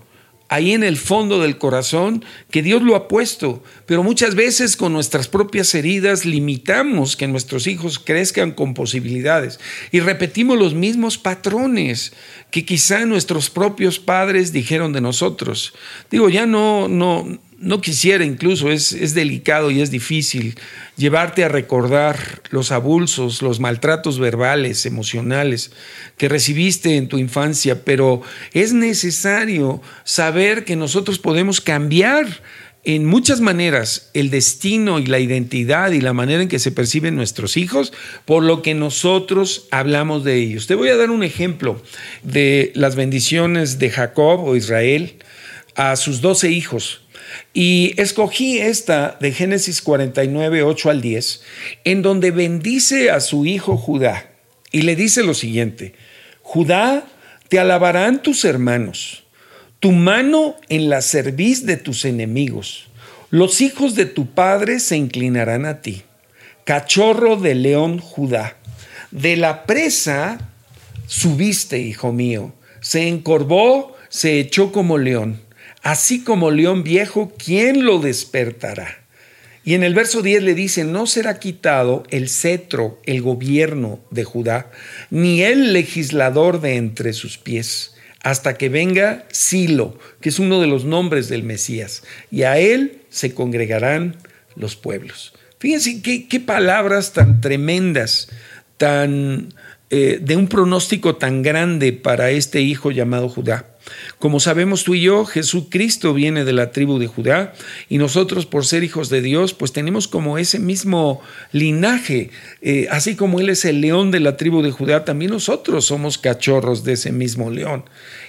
ahí 0.48 0.72
en 0.72 0.84
el 0.84 0.96
fondo 0.96 1.40
del 1.40 1.58
corazón 1.58 2.24
que 2.50 2.62
Dios 2.62 2.82
lo 2.82 2.94
ha 2.94 3.08
puesto, 3.08 3.62
pero 3.86 4.02
muchas 4.02 4.34
veces 4.34 4.76
con 4.76 4.92
nuestras 4.92 5.28
propias 5.28 5.74
heridas 5.74 6.24
limitamos 6.24 7.16
que 7.16 7.26
nuestros 7.26 7.66
hijos 7.66 7.98
crezcan 7.98 8.52
con 8.52 8.74
posibilidades 8.74 9.58
y 9.90 10.00
repetimos 10.00 10.58
los 10.58 10.74
mismos 10.74 11.18
patrones 11.18 12.12
que 12.50 12.64
quizá 12.64 13.04
nuestros 13.06 13.50
propios 13.50 13.98
padres 13.98 14.52
dijeron 14.52 14.92
de 14.92 15.00
nosotros. 15.00 15.74
Digo, 16.10 16.28
ya 16.28 16.46
no 16.46 16.88
no 16.88 17.38
no 17.58 17.80
quisiera 17.80 18.24
incluso, 18.24 18.70
es, 18.70 18.92
es, 18.92 19.14
delicado 19.14 19.70
y 19.70 19.80
es 19.80 19.90
difícil 19.90 20.58
llevarte 20.96 21.44
a 21.44 21.48
recordar 21.48 22.42
los 22.50 22.70
abulsos, 22.72 23.42
los 23.42 23.60
maltratos 23.60 24.18
verbales, 24.18 24.84
emocionales 24.86 25.70
que 26.18 26.28
recibiste 26.28 26.96
en 26.96 27.08
tu 27.08 27.18
infancia, 27.18 27.84
pero 27.84 28.22
es 28.52 28.72
necesario 28.72 29.80
saber 30.04 30.64
que 30.64 30.76
nosotros 30.76 31.18
podemos 31.18 31.60
cambiar 31.60 32.26
en 32.86 33.04
muchas 33.04 33.40
maneras 33.40 34.10
el 34.14 34.30
destino 34.30 35.00
y 35.00 35.06
la 35.06 35.18
identidad 35.18 35.90
y 35.90 36.00
la 36.00 36.12
manera 36.12 36.42
en 36.42 36.48
que 36.48 36.60
se 36.60 36.70
perciben 36.70 37.16
nuestros 37.16 37.56
hijos 37.56 37.92
por 38.24 38.44
lo 38.44 38.62
que 38.62 38.74
nosotros 38.74 39.66
hablamos 39.72 40.22
de 40.22 40.36
ellos. 40.36 40.68
Te 40.68 40.76
voy 40.76 40.90
a 40.90 40.96
dar 40.96 41.10
un 41.10 41.24
ejemplo 41.24 41.82
de 42.22 42.70
las 42.76 42.94
bendiciones 42.94 43.80
de 43.80 43.90
Jacob 43.90 44.44
o 44.44 44.54
Israel 44.54 45.16
a 45.74 45.96
sus 45.96 46.20
doce 46.20 46.52
hijos. 46.52 47.00
Y 47.54 47.94
escogí 48.00 48.58
esta 48.58 49.16
de 49.20 49.32
Génesis 49.32 49.82
49, 49.82 50.62
8 50.62 50.90
al 50.90 51.00
10, 51.00 51.42
en 51.84 52.02
donde 52.02 52.30
bendice 52.30 53.10
a 53.10 53.20
su 53.20 53.46
hijo 53.46 53.76
Judá 53.76 54.30
y 54.76 54.82
le 54.82 54.96
dice 54.96 55.22
lo 55.22 55.34
siguiente, 55.34 55.94
Judá, 56.42 57.06
te 57.48 57.58
alabarán 57.58 58.22
tus 58.22 58.44
hermanos, 58.44 59.24
tu 59.80 59.92
mano 59.92 60.56
en 60.68 60.88
la 60.90 61.00
cerviz 61.02 61.64
de 61.64 61.76
tus 61.76 62.04
enemigos, 62.04 62.88
los 63.30 63.60
hijos 63.60 63.94
de 63.94 64.06
tu 64.06 64.26
padre 64.26 64.80
se 64.80 64.96
inclinarán 64.96 65.64
a 65.64 65.80
ti, 65.80 66.02
cachorro 66.64 67.36
de 67.36 67.54
león 67.54 67.98
Judá, 67.98 68.58
de 69.10 69.36
la 69.36 69.64
presa 69.64 70.50
subiste, 71.06 71.78
hijo 71.78 72.12
mío, 72.12 72.52
se 72.80 73.08
encorvó, 73.08 73.96
se 74.08 74.40
echó 74.40 74.72
como 74.72 74.98
león 74.98 75.45
así 75.86 76.24
como 76.24 76.50
león 76.50 76.82
viejo, 76.82 77.32
¿quién 77.38 77.84
lo 77.84 78.00
despertará? 78.00 79.04
Y 79.62 79.74
en 79.74 79.84
el 79.84 79.94
verso 79.94 80.20
10 80.20 80.42
le 80.42 80.56
dice, 80.56 80.82
no 80.82 81.06
será 81.06 81.38
quitado 81.38 82.02
el 82.10 82.28
cetro, 82.28 83.00
el 83.06 83.22
gobierno 83.22 84.00
de 84.10 84.24
Judá, 84.24 84.72
ni 85.10 85.42
el 85.42 85.72
legislador 85.72 86.60
de 86.60 86.74
entre 86.74 87.12
sus 87.12 87.38
pies, 87.38 87.94
hasta 88.20 88.58
que 88.58 88.68
venga 88.68 89.26
Silo, 89.30 89.96
que 90.20 90.30
es 90.30 90.40
uno 90.40 90.60
de 90.60 90.66
los 90.66 90.84
nombres 90.84 91.28
del 91.28 91.44
Mesías, 91.44 92.02
y 92.32 92.42
a 92.42 92.58
él 92.58 93.02
se 93.08 93.32
congregarán 93.32 94.16
los 94.56 94.74
pueblos. 94.74 95.34
Fíjense 95.60 96.02
qué, 96.02 96.40
palabras 96.40 97.12
tan 97.12 97.40
tremendas, 97.40 98.28
tan 98.76 99.54
eh, 99.90 100.18
de 100.20 100.36
un 100.36 100.48
pronóstico 100.48 101.14
tan 101.14 101.42
grande 101.42 101.92
para 101.92 102.32
este 102.32 102.60
hijo 102.60 102.90
llamado 102.90 103.28
Judá. 103.28 103.75
Como 104.18 104.40
sabemos 104.40 104.84
tú 104.84 104.94
y 104.94 105.02
yo, 105.02 105.24
Jesucristo 105.24 106.14
viene 106.14 106.44
de 106.44 106.52
la 106.52 106.70
tribu 106.70 106.98
de 106.98 107.06
Judá 107.06 107.52
y 107.88 107.98
nosotros 107.98 108.46
por 108.46 108.64
ser 108.64 108.84
hijos 108.84 109.08
de 109.08 109.22
Dios, 109.22 109.54
pues 109.54 109.72
tenemos 109.72 110.08
como 110.08 110.38
ese 110.38 110.58
mismo 110.58 111.20
linaje, 111.52 112.30
eh, 112.62 112.88
así 112.90 113.16
como 113.16 113.40
Él 113.40 113.48
es 113.48 113.64
el 113.64 113.80
león 113.80 114.10
de 114.10 114.20
la 114.20 114.36
tribu 114.36 114.62
de 114.62 114.70
Judá, 114.70 115.04
también 115.04 115.30
nosotros 115.30 115.84
somos 115.84 116.18
cachorros 116.18 116.84
de 116.84 116.94
ese 116.94 117.12
mismo 117.12 117.50
león 117.50 117.84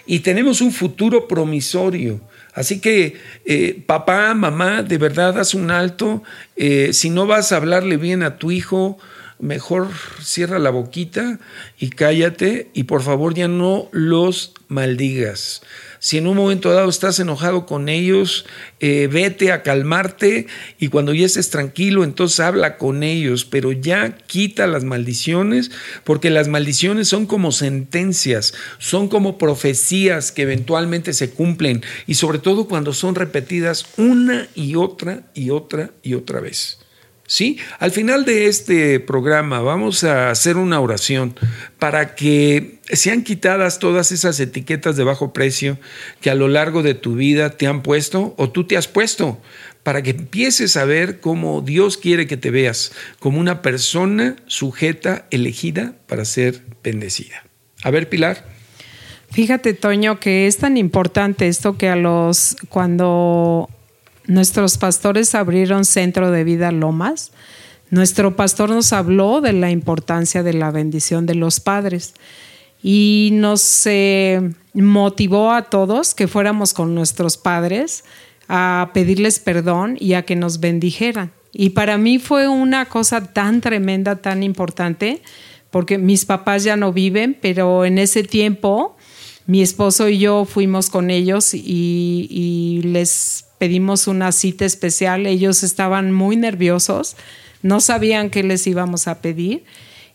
y 0.06 0.20
tenemos 0.20 0.62
un 0.62 0.72
futuro 0.72 1.28
promisorio. 1.28 2.22
Así 2.54 2.80
que 2.80 3.18
eh, 3.46 3.84
papá, 3.86 4.34
mamá, 4.34 4.82
de 4.82 4.98
verdad 4.98 5.38
haz 5.40 5.54
un 5.54 5.70
alto, 5.70 6.24
eh, 6.56 6.92
si 6.92 7.12
no 7.12 7.28
vas 7.28 7.52
a 7.52 7.58
hablarle 7.58 7.98
bien 7.98 8.24
a 8.24 8.38
tu 8.38 8.50
hijo, 8.50 8.98
mejor 9.39 9.89
cierra 10.22 10.60
la 10.60 10.70
boquita 10.70 11.39
y 11.79 11.89
cállate 11.89 12.70
y 12.74 12.84
por 12.84 13.01
favor 13.01 13.34
ya 13.34 13.48
no 13.48 13.89
los 13.91 14.53
maldigas. 14.67 15.62
Si 16.00 16.17
en 16.17 16.27
un 16.27 16.38
momento 16.38 16.72
dado 16.72 16.89
estás 16.89 17.20
enojado 17.20 17.65
con 17.65 17.89
ellos, 17.89 18.46
eh, 18.79 19.10
vete 19.12 19.51
a 19.51 19.63
calmarte 19.63 20.48
y 20.79 20.89
cuando 20.89 21.13
ya 21.13 21.25
estés 21.25 21.50
tranquilo, 21.50 22.03
entonces 22.03 22.39
habla 22.39 22.77
con 22.77 23.03
ellos, 23.03 23.46
pero 23.46 23.72
ya 23.72 24.17
quita 24.27 24.67
las 24.67 24.84
maldiciones, 24.84 25.72
porque 26.03 26.29
las 26.29 26.48
maldiciones 26.48 27.08
son 27.08 27.25
como 27.25 27.51
sentencias, 27.51 28.53
son 28.77 29.08
como 29.08 29.38
profecías 29.38 30.32
que 30.32 30.44
eventualmente 30.44 31.13
se 31.13 31.32
cumplen 31.32 31.84
y 32.06 32.15
sobre 32.15 32.39
todo 32.39 32.67
cuando 32.67 32.94
son 32.94 33.15
repetidas 33.15 33.86
una 33.98 34.48
y 34.53 34.75
otra 34.75 35.24
y 35.34 35.50
otra 35.50 35.91
y 36.03 36.13
otra 36.13 36.39
vez. 36.39 36.79
¿Sí? 37.29 37.57
Al 37.79 37.91
final 37.91 38.24
de 38.24 38.48
este 38.48 39.01
programa 39.01 39.60
vamos 39.60 40.05
a 40.05 40.31
hacer 40.31 40.55
una 40.55 40.79
oración 40.79 41.36
para 41.77 42.15
que 42.15 42.79
sean 42.89 43.24
quitadas 43.24 43.79
todas 43.79 44.13
esas 44.13 44.39
etiquetas 44.39 44.96
de 44.96 45.03
bajo 45.03 45.34
precio 45.34 45.77
que 46.22 46.29
a 46.29 46.36
lo 46.36 46.48
largo 46.48 46.84
de 46.84 46.93
tu 46.93 47.15
vida 47.15 47.50
te 47.50 47.67
han 47.67 47.84
puesto 47.84 48.34
o 48.38 48.50
tú 48.50 48.63
te 48.63 48.77
has 48.77 48.88
puesto, 48.88 49.41
para 49.84 50.01
que 50.01 50.12
empieces 50.12 50.77
a 50.77 50.86
ver 50.86 51.19
cómo 51.19 51.62
Dios 51.62 51.98
quiere 51.98 52.27
que 52.27 52.38
te 52.38 52.50
veas, 52.50 52.93
como 53.19 53.39
una 53.39 53.62
persona 53.62 54.38
sujeta, 54.46 55.27
elegida 55.29 55.96
para 56.07 56.24
ser 56.24 56.62
bendecida. 56.81 57.43
A 57.84 57.91
ver, 57.91 58.07
Pilar. 58.07 58.46
Fíjate, 59.31 59.74
Toño, 59.74 60.22
que 60.22 60.48
es 60.48 60.57
tan 60.57 60.77
importante 60.77 61.50
esto 61.50 61.77
que 61.77 61.89
a 61.89 61.98
los, 61.98 62.55
cuando 62.69 63.69
Nuestros 64.27 64.77
pastores 64.77 65.34
abrieron 65.36 65.86
Centro 65.86 66.31
de 66.31 66.43
Vida 66.43 66.72
Lomas. 66.74 67.31
Nuestro 67.89 68.36
pastor 68.36 68.69
nos 68.69 68.91
habló 68.91 69.39
de 69.39 69.53
la 69.53 69.72
importancia 69.72 70.43
de 70.43 70.53
la 70.53 70.69
bendición 70.69 71.25
de 71.25 71.36
los 71.36 71.62
padres 71.62 72.13
y 72.84 73.29
nos 73.34 73.86
eh, 73.86 74.51
motivó 74.74 75.53
a 75.53 75.63
todos 75.63 76.13
que 76.13 76.27
fuéramos 76.27 76.74
con 76.74 76.93
nuestros 76.93 77.38
padres 77.38 78.03
a 78.50 78.91
pedirles 78.93 79.39
perdón 79.39 79.96
y 79.98 80.13
a 80.13 80.24
que 80.24 80.36
nos 80.36 80.60
bendijeran. 80.60 81.31
Y 81.53 81.69
para 81.69 81.98
mí 81.98 82.19
fue 82.19 82.50
una 82.50 82.86
cosa 82.86 83.34
tan 83.34 83.62
tremenda, 83.62 84.17
tan 84.17 84.43
importante, 84.43 85.22
porque 85.72 85.98
mis 85.98 86.25
papás 86.25 86.65
ya 86.65 86.75
no 86.75 86.91
viven, 86.91 87.38
pero 87.41 87.86
en 87.86 87.98
ese 87.98 88.24
tiempo 88.24 88.98
mi 89.46 89.62
esposo 89.62 90.10
y 90.10 90.19
yo 90.19 90.43
fuimos 90.43 90.89
con 90.89 91.10
ellos 91.10 91.53
y, 91.53 92.27
y 92.29 92.81
les 92.84 93.47
pedimos 93.58 94.08
una 94.08 94.32
cita 94.32 94.66
especial, 94.66 95.26
ellos 95.26 95.64
estaban 95.64 96.12
muy 96.12 96.36
nerviosos, 96.36 97.16
no 97.62 97.80
sabían 97.80 98.30
qué 98.30 98.44
les 98.44 98.66
íbamos 98.68 99.08
a 99.08 99.22
pedir 99.22 99.64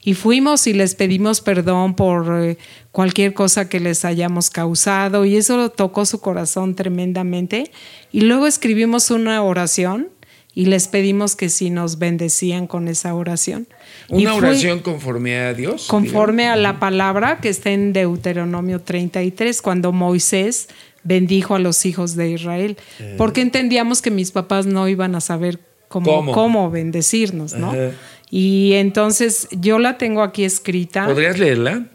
y 0.05 0.15
fuimos 0.15 0.67
y 0.67 0.73
les 0.73 0.95
pedimos 0.95 1.41
perdón 1.41 1.95
por 1.95 2.43
eh, 2.43 2.59
cualquier 2.91 3.35
cosa 3.35 3.69
que 3.69 3.81
les 3.81 4.05
hayamos 4.05 4.51
causado 4.51 5.25
y 5.25 5.37
eso 5.37 5.71
tocó 5.71 6.05
su 6.07 6.21
corazón 6.21 6.75
tremendamente 6.75 7.71
y 8.11 8.23
luego 8.23 8.47
escribimos 8.47 9.11
una 9.11 9.43
oración 9.43 10.09
y 10.55 10.67
les 10.67 10.89
pedimos 10.89 11.35
que 11.35 11.49
si 11.49 11.71
nos 11.71 11.99
bendecían 11.99 12.67
con 12.67 12.89
esa 12.89 13.15
oración. 13.15 13.67
¿Una 14.11 14.35
oración 14.35 14.81
conforme 14.81 15.39
a 15.39 15.55
Dios? 15.55 15.87
Conforme 15.87 16.47
a 16.47 16.57
la 16.57 16.79
palabra 16.79 17.41
que 17.41 17.49
está 17.49 17.71
en 17.71 17.95
Deuteronomio 17.95 18.81
33, 18.83 19.63
cuando 19.63 19.93
Moisés 19.93 20.69
bendijo 21.04 21.54
a 21.54 21.59
los 21.59 21.85
hijos 21.87 22.16
de 22.16 22.30
Israel, 22.30 22.76
porque 23.18 23.40
entendíamos 23.40 24.02
que 24.02 24.11
mis 24.11 24.30
papás 24.30 24.66
no 24.66 24.88
iban 24.88 25.14
a 25.14 25.21
saber 25.21 25.61
cómo, 25.88 26.32
cómo? 26.32 26.71
bendecirnos, 26.71 27.54
¿no? 27.54 27.73
Y 28.30 28.73
entonces 28.75 29.49
yo 29.50 29.78
la 29.78 29.99
tengo 29.99 30.23
aquí 30.23 30.44
escrita. 30.44 31.06
¿Podrías 31.06 31.38
leerla? 31.38 31.87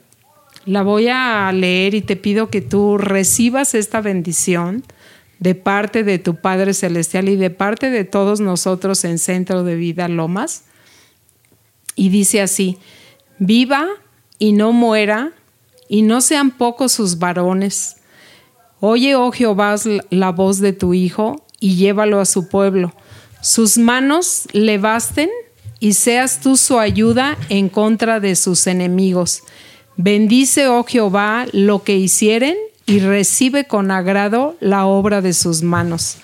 La 0.66 0.84
voy 0.84 1.08
a 1.08 1.52
leer 1.54 1.96
y 1.96 2.02
te 2.02 2.16
pido 2.16 2.50
que 2.50 2.62
tú 2.62 2.98
recibas 2.98 3.74
esta 3.74 4.02
bendición 4.02 4.84
de 5.40 5.56
parte 5.56 6.04
de 6.04 6.20
tu 6.20 6.36
Padre 6.36 6.74
Celestial 6.74 7.30
y 7.30 7.36
de 7.36 7.50
parte 7.50 7.90
de 7.90 8.04
todos 8.04 8.40
nosotros 8.40 9.04
en 9.06 9.18
Centro 9.18 9.64
de 9.64 9.76
Vida 9.76 10.08
Lomas. 10.08 10.66
Y 11.96 12.10
dice 12.10 12.42
así, 12.42 12.78
viva 13.40 13.88
y 14.40 14.52
no 14.52 14.72
muera, 14.72 15.32
y 15.90 16.02
no 16.02 16.22
sean 16.22 16.52
pocos 16.52 16.92
sus 16.92 17.18
varones. 17.18 17.97
Oye, 18.80 19.16
oh 19.16 19.32
Jehová, 19.32 19.76
la 20.10 20.32
voz 20.32 20.60
de 20.60 20.74
tu 20.74 20.94
Hijo, 20.94 21.44
y 21.60 21.76
llévalo 21.76 22.20
a 22.20 22.26
su 22.26 22.48
pueblo. 22.48 22.94
Sus 23.42 23.78
manos 23.78 24.48
le 24.54 24.78
basten, 24.78 25.30
y 25.80 25.94
seas 25.94 26.42
tú 26.42 26.58
su 26.58 26.80
ayuda 26.80 27.38
en 27.50 27.70
contra 27.70 28.20
de 28.20 28.36
sus 28.36 28.68
enemigos. 28.68 29.44
Bendice, 29.96 30.68
oh 30.68 30.84
Jehová, 30.84 31.46
lo 31.54 31.84
que 31.84 31.96
hicieren, 31.96 32.56
y 32.86 33.00
recibe 33.00 33.66
con 33.66 33.92
agrado 33.92 34.56
la 34.60 34.86
obra 34.86 35.22
de 35.22 35.34
sus 35.34 35.64
manos. 35.64 36.18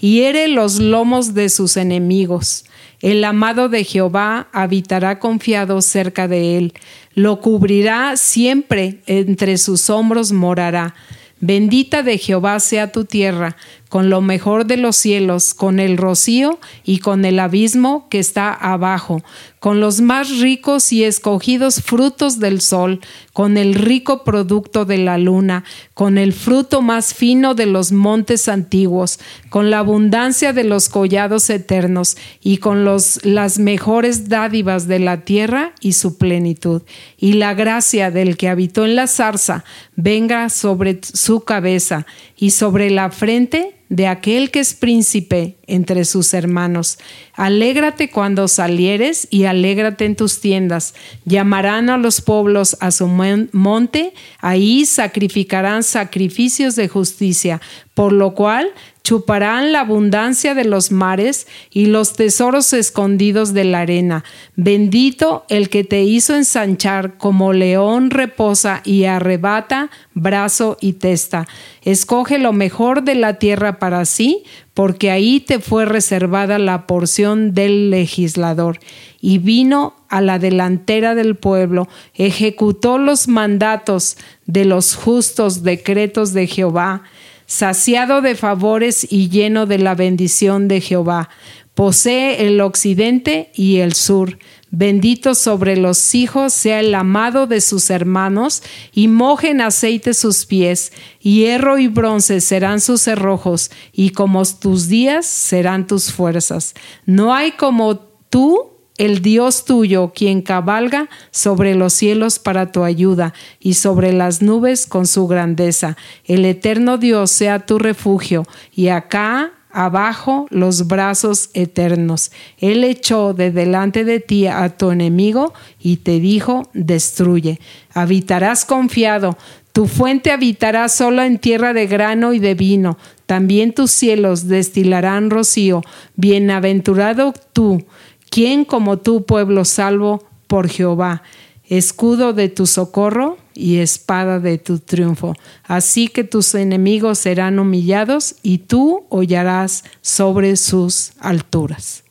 Hiere 0.00 0.48
los 0.48 0.78
lomos 0.78 1.34
de 1.34 1.48
sus 1.48 1.76
enemigos. 1.76 2.64
El 3.02 3.24
amado 3.24 3.68
de 3.68 3.84
Jehová 3.84 4.48
habitará 4.52 5.18
confiado 5.18 5.82
cerca 5.82 6.28
de 6.28 6.56
él. 6.56 6.74
Lo 7.14 7.40
cubrirá 7.40 8.16
siempre, 8.16 9.02
entre 9.06 9.58
sus 9.58 9.90
hombros 9.90 10.32
morará. 10.32 10.94
Bendita 11.40 12.02
de 12.02 12.18
Jehová 12.18 12.58
sea 12.60 12.92
tu 12.92 13.04
tierra, 13.04 13.56
con 13.96 14.10
lo 14.10 14.20
mejor 14.20 14.66
de 14.66 14.76
los 14.76 14.94
cielos, 14.94 15.54
con 15.54 15.80
el 15.80 15.96
rocío 15.96 16.60
y 16.84 16.98
con 16.98 17.24
el 17.24 17.38
abismo 17.38 18.10
que 18.10 18.18
está 18.18 18.52
abajo, 18.52 19.22
con 19.58 19.80
los 19.80 20.02
más 20.02 20.38
ricos 20.38 20.92
y 20.92 21.02
escogidos 21.02 21.80
frutos 21.80 22.38
del 22.38 22.60
sol, 22.60 23.00
con 23.32 23.56
el 23.56 23.74
rico 23.74 24.22
producto 24.22 24.84
de 24.84 24.98
la 24.98 25.16
luna, 25.16 25.64
con 25.94 26.18
el 26.18 26.34
fruto 26.34 26.82
más 26.82 27.14
fino 27.14 27.54
de 27.54 27.64
los 27.64 27.90
montes 27.90 28.50
antiguos, 28.50 29.18
con 29.48 29.70
la 29.70 29.78
abundancia 29.78 30.52
de 30.52 30.64
los 30.64 30.90
collados 30.90 31.48
eternos 31.48 32.18
y 32.42 32.58
con 32.58 32.84
los, 32.84 33.24
las 33.24 33.58
mejores 33.58 34.28
dádivas 34.28 34.88
de 34.88 34.98
la 34.98 35.24
tierra 35.24 35.72
y 35.80 35.94
su 35.94 36.18
plenitud. 36.18 36.82
Y 37.16 37.32
la 37.32 37.54
gracia 37.54 38.10
del 38.10 38.36
que 38.36 38.50
habitó 38.50 38.84
en 38.84 38.94
la 38.94 39.06
zarza 39.06 39.64
venga 39.96 40.50
sobre 40.50 41.00
su 41.02 41.44
cabeza 41.44 42.04
y 42.36 42.50
sobre 42.50 42.90
la 42.90 43.10
frente 43.10 43.72
de 43.88 44.06
aquel 44.06 44.50
que 44.50 44.60
es 44.60 44.74
príncipe 44.74 45.56
entre 45.66 46.04
sus 46.04 46.34
hermanos. 46.34 46.98
Alégrate 47.36 48.10
cuando 48.10 48.48
salieres 48.48 49.28
y 49.30 49.44
alégrate 49.44 50.06
en 50.06 50.16
tus 50.16 50.40
tiendas. 50.40 50.94
Llamarán 51.24 51.90
a 51.90 51.98
los 51.98 52.22
pueblos 52.22 52.76
a 52.80 52.90
su 52.90 53.06
monte, 53.06 54.14
ahí 54.40 54.86
sacrificarán 54.86 55.82
sacrificios 55.82 56.76
de 56.76 56.88
justicia, 56.88 57.60
por 57.94 58.12
lo 58.12 58.34
cual 58.34 58.72
chuparán 59.06 59.70
la 59.70 59.82
abundancia 59.82 60.54
de 60.54 60.64
los 60.64 60.90
mares 60.90 61.46
y 61.70 61.86
los 61.86 62.14
tesoros 62.14 62.72
escondidos 62.72 63.54
de 63.54 63.62
la 63.62 63.80
arena. 63.82 64.24
Bendito 64.56 65.44
el 65.48 65.68
que 65.68 65.84
te 65.84 66.02
hizo 66.02 66.34
ensanchar 66.34 67.16
como 67.16 67.52
león 67.52 68.10
reposa 68.10 68.80
y 68.84 69.04
arrebata 69.04 69.90
brazo 70.12 70.76
y 70.80 70.94
testa. 70.94 71.46
Escoge 71.82 72.38
lo 72.38 72.52
mejor 72.52 73.04
de 73.04 73.14
la 73.14 73.34
tierra 73.38 73.78
para 73.78 74.04
sí, 74.06 74.42
porque 74.76 75.10
ahí 75.10 75.40
te 75.40 75.58
fue 75.58 75.86
reservada 75.86 76.58
la 76.58 76.86
porción 76.86 77.54
del 77.54 77.88
legislador. 77.88 78.78
Y 79.22 79.38
vino 79.38 79.96
a 80.10 80.20
la 80.20 80.38
delantera 80.38 81.14
del 81.14 81.34
pueblo, 81.34 81.88
ejecutó 82.12 82.98
los 82.98 83.26
mandatos 83.26 84.18
de 84.44 84.66
los 84.66 84.94
justos 84.94 85.62
decretos 85.62 86.34
de 86.34 86.46
Jehová, 86.46 87.04
saciado 87.46 88.20
de 88.20 88.34
favores 88.34 89.10
y 89.10 89.30
lleno 89.30 89.64
de 89.64 89.78
la 89.78 89.94
bendición 89.94 90.68
de 90.68 90.82
Jehová. 90.82 91.30
Posee 91.72 92.46
el 92.46 92.60
occidente 92.60 93.52
y 93.54 93.78
el 93.78 93.94
sur. 93.94 94.38
Bendito 94.78 95.34
sobre 95.34 95.78
los 95.78 96.14
hijos 96.14 96.52
sea 96.52 96.80
el 96.80 96.94
amado 96.94 97.46
de 97.46 97.62
sus 97.62 97.88
hermanos, 97.88 98.62
y 98.92 99.08
mojen 99.08 99.62
aceite 99.62 100.12
sus 100.12 100.44
pies, 100.44 100.92
hierro 101.18 101.78
y 101.78 101.88
bronce 101.88 102.42
serán 102.42 102.82
sus 102.82 103.00
cerrojos, 103.00 103.70
y 103.90 104.10
como 104.10 104.44
tus 104.44 104.88
días 104.88 105.24
serán 105.24 105.86
tus 105.86 106.12
fuerzas. 106.12 106.74
No 107.06 107.32
hay 107.32 107.52
como 107.52 107.96
tú 108.28 108.72
el 108.98 109.22
Dios 109.22 109.64
tuyo, 109.64 110.12
quien 110.14 110.42
cabalga 110.42 111.08
sobre 111.30 111.74
los 111.74 111.94
cielos 111.94 112.38
para 112.38 112.70
tu 112.70 112.84
ayuda 112.84 113.32
y 113.58 113.74
sobre 113.74 114.12
las 114.12 114.42
nubes 114.42 114.84
con 114.86 115.06
su 115.06 115.26
grandeza. 115.26 115.96
El 116.26 116.44
eterno 116.44 116.98
Dios 116.98 117.30
sea 117.30 117.64
tu 117.64 117.78
refugio 117.78 118.44
y 118.74 118.88
acá 118.88 119.55
abajo 119.76 120.46
los 120.50 120.86
brazos 120.86 121.50
eternos. 121.54 122.32
Él 122.58 122.84
echó 122.84 123.34
de 123.34 123.50
delante 123.50 124.04
de 124.04 124.20
ti 124.20 124.46
a 124.46 124.68
tu 124.76 124.90
enemigo 124.90 125.52
y 125.78 125.98
te 125.98 126.18
dijo, 126.20 126.68
destruye. 126.72 127.60
Habitarás 127.92 128.64
confiado. 128.64 129.36
Tu 129.72 129.86
fuente 129.86 130.30
habitará 130.30 130.88
solo 130.88 131.22
en 131.22 131.38
tierra 131.38 131.72
de 131.72 131.86
grano 131.86 132.32
y 132.32 132.38
de 132.38 132.54
vino. 132.54 132.96
También 133.26 133.74
tus 133.74 133.90
cielos 133.90 134.48
destilarán 134.48 135.30
rocío. 135.30 135.82
Bienaventurado 136.14 137.34
tú 137.52 137.84
¿Quién 138.30 138.64
como 138.64 138.98
tú, 138.98 139.24
pueblo 139.24 139.64
salvo 139.64 140.24
por 140.46 140.68
Jehová, 140.68 141.22
escudo 141.64 142.32
de 142.32 142.48
tu 142.48 142.66
socorro 142.66 143.38
y 143.56 143.78
espada 143.78 144.38
de 144.38 144.58
tu 144.58 144.78
triunfo? 144.78 145.34
Así 145.64 146.08
que 146.08 146.24
tus 146.24 146.54
enemigos 146.54 147.18
serán 147.18 147.58
humillados 147.58 148.36
y 148.42 148.58
tú 148.58 149.06
hollarás 149.08 149.84
sobre 150.02 150.56
sus 150.56 151.12
alturas. 151.18 152.04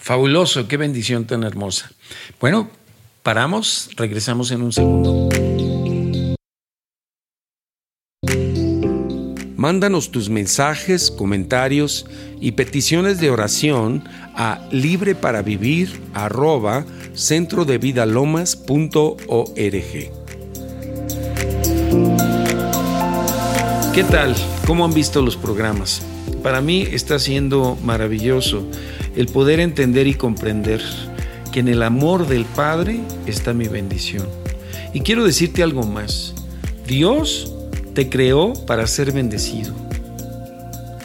Fabuloso, 0.00 0.66
qué 0.66 0.76
bendición 0.76 1.26
tan 1.26 1.44
hermosa. 1.44 1.90
Bueno, 2.40 2.70
paramos, 3.22 3.90
regresamos 3.96 4.50
en 4.50 4.62
un 4.62 4.72
segundo. 4.72 5.28
Mándanos 9.60 10.10
tus 10.10 10.30
mensajes, 10.30 11.10
comentarios 11.10 12.06
y 12.40 12.52
peticiones 12.52 13.20
de 13.20 13.28
oración 13.28 14.02
a 14.34 14.66
libre 14.72 15.14
¿Qué 23.94 24.04
tal? 24.04 24.34
¿Cómo 24.66 24.84
han 24.84 24.94
visto 24.94 25.20
los 25.20 25.36
programas? 25.36 26.02
Para 26.42 26.60
mí 26.60 26.82
está 26.82 27.18
siendo 27.18 27.76
maravilloso 27.82 28.64
el 29.16 29.26
poder 29.26 29.60
entender 29.60 30.06
y 30.06 30.14
comprender 30.14 30.80
que 31.52 31.60
en 31.60 31.68
el 31.68 31.82
amor 31.82 32.26
del 32.26 32.44
Padre 32.44 33.00
está 33.26 33.52
mi 33.52 33.68
bendición. 33.68 34.26
Y 34.94 35.00
quiero 35.00 35.24
decirte 35.24 35.62
algo 35.62 35.82
más. 35.82 36.34
Dios 36.86 37.52
te 37.94 38.08
creó 38.08 38.54
para 38.66 38.86
ser 38.86 39.12
bendecido. 39.12 39.74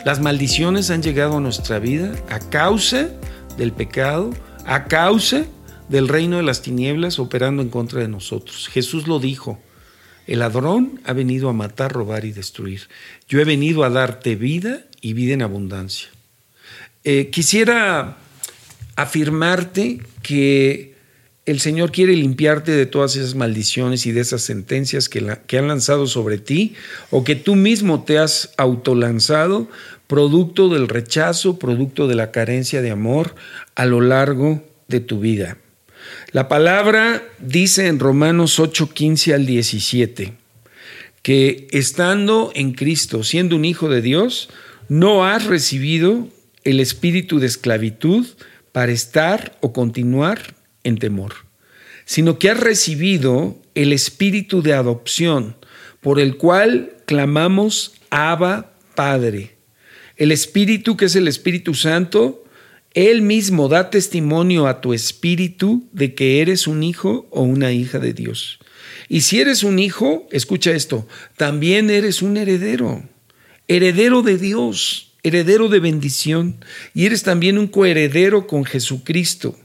Las 0.06 0.20
maldiciones 0.22 0.92
han 0.92 1.02
llegado 1.02 1.38
a 1.38 1.42
nuestra 1.42 1.80
vida 1.80 2.12
a 2.30 2.40
causa 2.40 3.10
del 3.58 3.72
pecado, 3.72 4.30
a 4.66 4.86
causa 4.86 5.46
del 5.90 6.08
reino 6.08 6.38
de 6.38 6.44
las 6.44 6.62
tinieblas 6.62 7.20
operando 7.20 7.62
en 7.62 7.70
contra 7.70 8.02
de 8.02 8.08
nosotros. 8.08 8.68
Jesús 8.68 9.08
lo 9.08 9.20
dijo, 9.20 9.60
el 10.28 10.40
ladrón 10.40 11.00
ha 11.04 11.14
venido 11.14 11.50
a 11.50 11.54
matar, 11.54 11.92
robar 11.92 12.26
y 12.26 12.32
destruir. 12.32 12.88
Yo 13.28 13.40
he 13.40 13.46
venido 13.46 13.84
a 13.84 13.90
darte 13.90 14.36
vida 14.36 14.86
y 15.02 15.14
vida 15.14 15.34
en 15.34 15.42
abundancia. 15.42 16.10
Eh, 17.04 17.30
quisiera 17.32 18.18
afirmarte 18.96 20.02
que 20.24 20.96
el 21.46 21.60
Señor 21.60 21.92
quiere 21.92 22.16
limpiarte 22.16 22.72
de 22.72 22.88
todas 22.88 23.16
esas 23.16 23.36
maldiciones 23.36 24.08
y 24.08 24.12
de 24.12 24.22
esas 24.22 24.42
sentencias 24.42 25.10
que, 25.10 25.38
que 25.46 25.60
han 25.60 25.68
lanzado 25.68 26.08
sobre 26.08 26.40
ti 26.40 26.74
o 27.12 27.24
que 27.24 27.36
tú 27.36 27.56
mismo 27.56 28.04
te 28.04 28.18
has 28.18 28.54
autolanzado, 28.58 29.70
producto 30.08 30.70
del 30.70 30.88
rechazo, 30.88 31.60
producto 31.60 32.08
de 32.08 32.16
la 32.16 32.32
carencia 32.32 32.82
de 32.82 32.90
amor 32.90 33.36
a 33.76 33.86
lo 33.86 34.02
largo 34.02 34.64
de 34.88 35.00
tu 35.00 35.20
vida. 35.20 35.58
La 36.36 36.50
palabra 36.50 37.24
dice 37.40 37.88
en 37.88 37.98
Romanos 37.98 38.60
8, 38.60 38.90
15 38.94 39.34
al 39.34 39.46
17 39.46 40.34
que 41.22 41.68
estando 41.72 42.52
en 42.54 42.74
Cristo, 42.74 43.24
siendo 43.24 43.56
un 43.56 43.64
hijo 43.64 43.88
de 43.88 44.02
Dios, 44.02 44.50
no 44.90 45.26
has 45.26 45.46
recibido 45.46 46.28
el 46.66 46.82
espíritu 46.82 47.40
de 47.40 47.48
esclavitud 47.48 48.28
para 48.74 48.92
estar 48.92 49.58
o 49.62 49.72
continuar 49.72 50.56
en 50.84 50.98
temor, 50.98 51.36
sino 52.04 52.38
que 52.38 52.50
has 52.50 52.60
recibido 52.60 53.58
el 53.74 53.94
espíritu 53.94 54.62
de 54.62 54.74
adopción, 54.74 55.56
por 56.02 56.20
el 56.20 56.36
cual 56.36 56.98
clamamos 57.06 57.94
Abba 58.10 58.74
Padre. 58.94 59.56
El 60.18 60.34
espíritu 60.34 60.98
que 60.98 61.06
es 61.06 61.16
el 61.16 61.30
Espíritu 61.30 61.76
Santo 61.76 62.45
Él 62.96 63.22
mismo 63.22 63.68
da 63.68 63.90
testimonio 63.90 64.68
a 64.68 64.80
tu 64.80 64.94
espíritu 64.94 65.86
de 65.92 66.16
que 66.16 66.42
eres 66.42 66.66
un 66.66 66.82
hijo 66.82 67.28
o 67.30 67.44
una 67.44 67.74
hija 67.74 68.00
de 68.00 68.14
Dios. 68.14 68.58
Y 69.10 69.22
si 69.22 69.42
eres 69.42 69.64
un 69.64 69.80
hijo, 69.80 70.28
escucha 70.32 70.72
esto, 70.72 71.06
también 71.36 71.90
eres 71.90 72.22
un 72.22 72.38
heredero, 72.38 73.04
heredero 73.68 74.22
de 74.22 74.38
Dios, 74.38 75.12
heredero 75.24 75.68
de 75.68 75.80
bendición, 75.80 76.56
y 76.94 77.06
eres 77.06 77.24
también 77.24 77.58
un 77.58 77.68
coheredero 77.68 78.48
con 78.48 78.64
Jesucristo. 78.64 79.58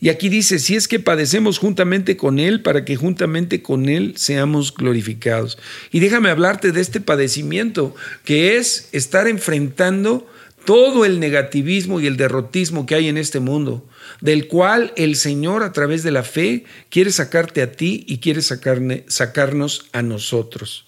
Y 0.00 0.10
aquí 0.10 0.28
dice, 0.28 0.60
si 0.60 0.76
es 0.76 0.86
que 0.86 1.00
padecemos 1.00 1.58
juntamente 1.58 2.16
con 2.16 2.38
Él, 2.38 2.62
para 2.62 2.84
que 2.84 2.94
juntamente 2.94 3.60
con 3.60 3.88
Él 3.88 4.14
seamos 4.16 4.72
glorificados. 4.72 5.58
Y 5.90 5.98
déjame 5.98 6.30
hablarte 6.30 6.70
de 6.70 6.80
este 6.80 7.00
padecimiento, 7.00 7.96
que 8.24 8.56
es 8.56 8.88
estar 8.92 9.26
enfrentando 9.26 10.28
todo 10.68 11.06
el 11.06 11.18
negativismo 11.18 11.98
y 11.98 12.06
el 12.06 12.18
derrotismo 12.18 12.84
que 12.84 12.94
hay 12.94 13.08
en 13.08 13.16
este 13.16 13.40
mundo, 13.40 13.88
del 14.20 14.48
cual 14.48 14.92
el 14.96 15.16
Señor 15.16 15.62
a 15.62 15.72
través 15.72 16.02
de 16.02 16.10
la 16.10 16.22
fe 16.22 16.64
quiere 16.90 17.10
sacarte 17.10 17.62
a 17.62 17.72
ti 17.72 18.04
y 18.06 18.18
quiere 18.18 18.42
sacarnos 18.42 19.86
a 19.92 20.02
nosotros. 20.02 20.84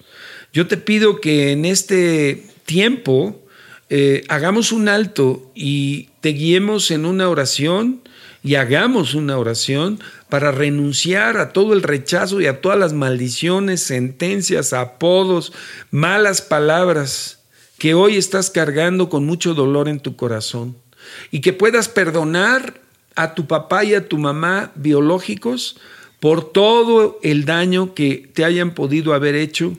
Yo 0.52 0.66
te 0.66 0.76
pido 0.76 1.22
que 1.22 1.52
en 1.52 1.64
este 1.64 2.44
tiempo 2.66 3.42
eh, 3.88 4.22
hagamos 4.28 4.70
un 4.70 4.90
alto 4.90 5.50
y 5.54 6.10
te 6.20 6.34
guiemos 6.34 6.90
en 6.90 7.06
una 7.06 7.30
oración 7.30 8.02
y 8.42 8.56
hagamos 8.56 9.14
una 9.14 9.38
oración 9.38 9.98
para 10.28 10.52
renunciar 10.52 11.38
a 11.38 11.54
todo 11.54 11.72
el 11.72 11.82
rechazo 11.82 12.42
y 12.42 12.46
a 12.46 12.60
todas 12.60 12.78
las 12.78 12.92
maldiciones, 12.92 13.82
sentencias, 13.82 14.74
apodos, 14.74 15.54
malas 15.90 16.42
palabras 16.42 17.39
que 17.80 17.94
hoy 17.94 18.18
estás 18.18 18.50
cargando 18.50 19.08
con 19.08 19.24
mucho 19.24 19.54
dolor 19.54 19.88
en 19.88 20.00
tu 20.00 20.14
corazón 20.14 20.76
y 21.30 21.40
que 21.40 21.54
puedas 21.54 21.88
perdonar 21.88 22.78
a 23.16 23.34
tu 23.34 23.46
papá 23.46 23.84
y 23.84 23.94
a 23.94 24.06
tu 24.06 24.18
mamá 24.18 24.70
biológicos 24.74 25.78
por 26.20 26.52
todo 26.52 27.18
el 27.22 27.46
daño 27.46 27.94
que 27.94 28.28
te 28.34 28.44
hayan 28.44 28.74
podido 28.74 29.14
haber 29.14 29.34
hecho, 29.34 29.78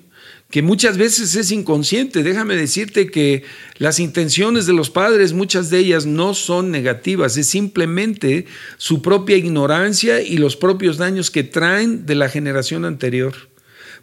que 0.50 0.64
muchas 0.64 0.98
veces 0.98 1.36
es 1.36 1.52
inconsciente. 1.52 2.24
Déjame 2.24 2.56
decirte 2.56 3.12
que 3.12 3.44
las 3.78 4.00
intenciones 4.00 4.66
de 4.66 4.74
los 4.74 4.90
padres, 4.90 5.34
muchas 5.34 5.70
de 5.70 5.78
ellas 5.78 6.08
no 6.08 6.34
son 6.34 6.72
negativas, 6.72 7.38
es 7.38 7.50
simplemente 7.50 8.48
su 8.78 9.04
propia 9.04 9.38
ignorancia 9.38 10.22
y 10.22 10.40
los 10.40 10.56
propios 10.56 10.98
daños 10.98 11.30
que 11.30 11.44
traen 11.44 12.08
de 12.08 12.16
la 12.16 12.30
generación 12.30 12.84
anterior. 12.84 13.36